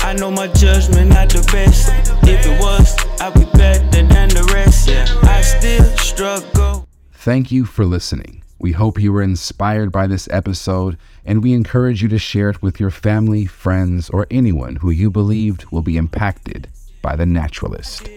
I 0.00 0.14
know 0.14 0.32
my 0.32 0.48
judgment 0.48 1.10
not 1.10 1.28
the 1.28 1.46
best. 1.52 1.90
If 2.26 2.44
it 2.44 2.60
was, 2.60 2.96
I'd 3.20 3.34
be 3.34 3.44
better 3.56 3.86
than 3.90 4.28
the 4.30 4.42
rest. 4.52 4.88
Yeah, 4.88 5.06
I 5.22 5.23
still 5.44 5.96
struggle. 5.98 6.88
Thank 7.12 7.52
you 7.52 7.64
for 7.64 7.85
listening. 7.85 8.42
We 8.59 8.72
hope 8.72 9.00
you 9.00 9.12
were 9.12 9.22
inspired 9.22 9.92
by 9.92 10.07
this 10.07 10.28
episode, 10.30 10.96
and 11.24 11.42
we 11.42 11.52
encourage 11.52 12.02
you 12.02 12.09
to 12.09 12.18
share 12.18 12.50
it 12.50 12.62
with 12.62 12.80
your 12.80 12.90
family, 12.90 13.44
friends, 13.44 14.09
or 14.11 14.26
anyone 14.30 14.76
who 14.76 14.90
you 14.90 15.11
believed 15.11 15.66
will 15.70 15.83
be 15.83 15.96
impacted 15.96 16.68
by 17.02 17.16
the 17.16 17.26
naturalist. 17.26 18.09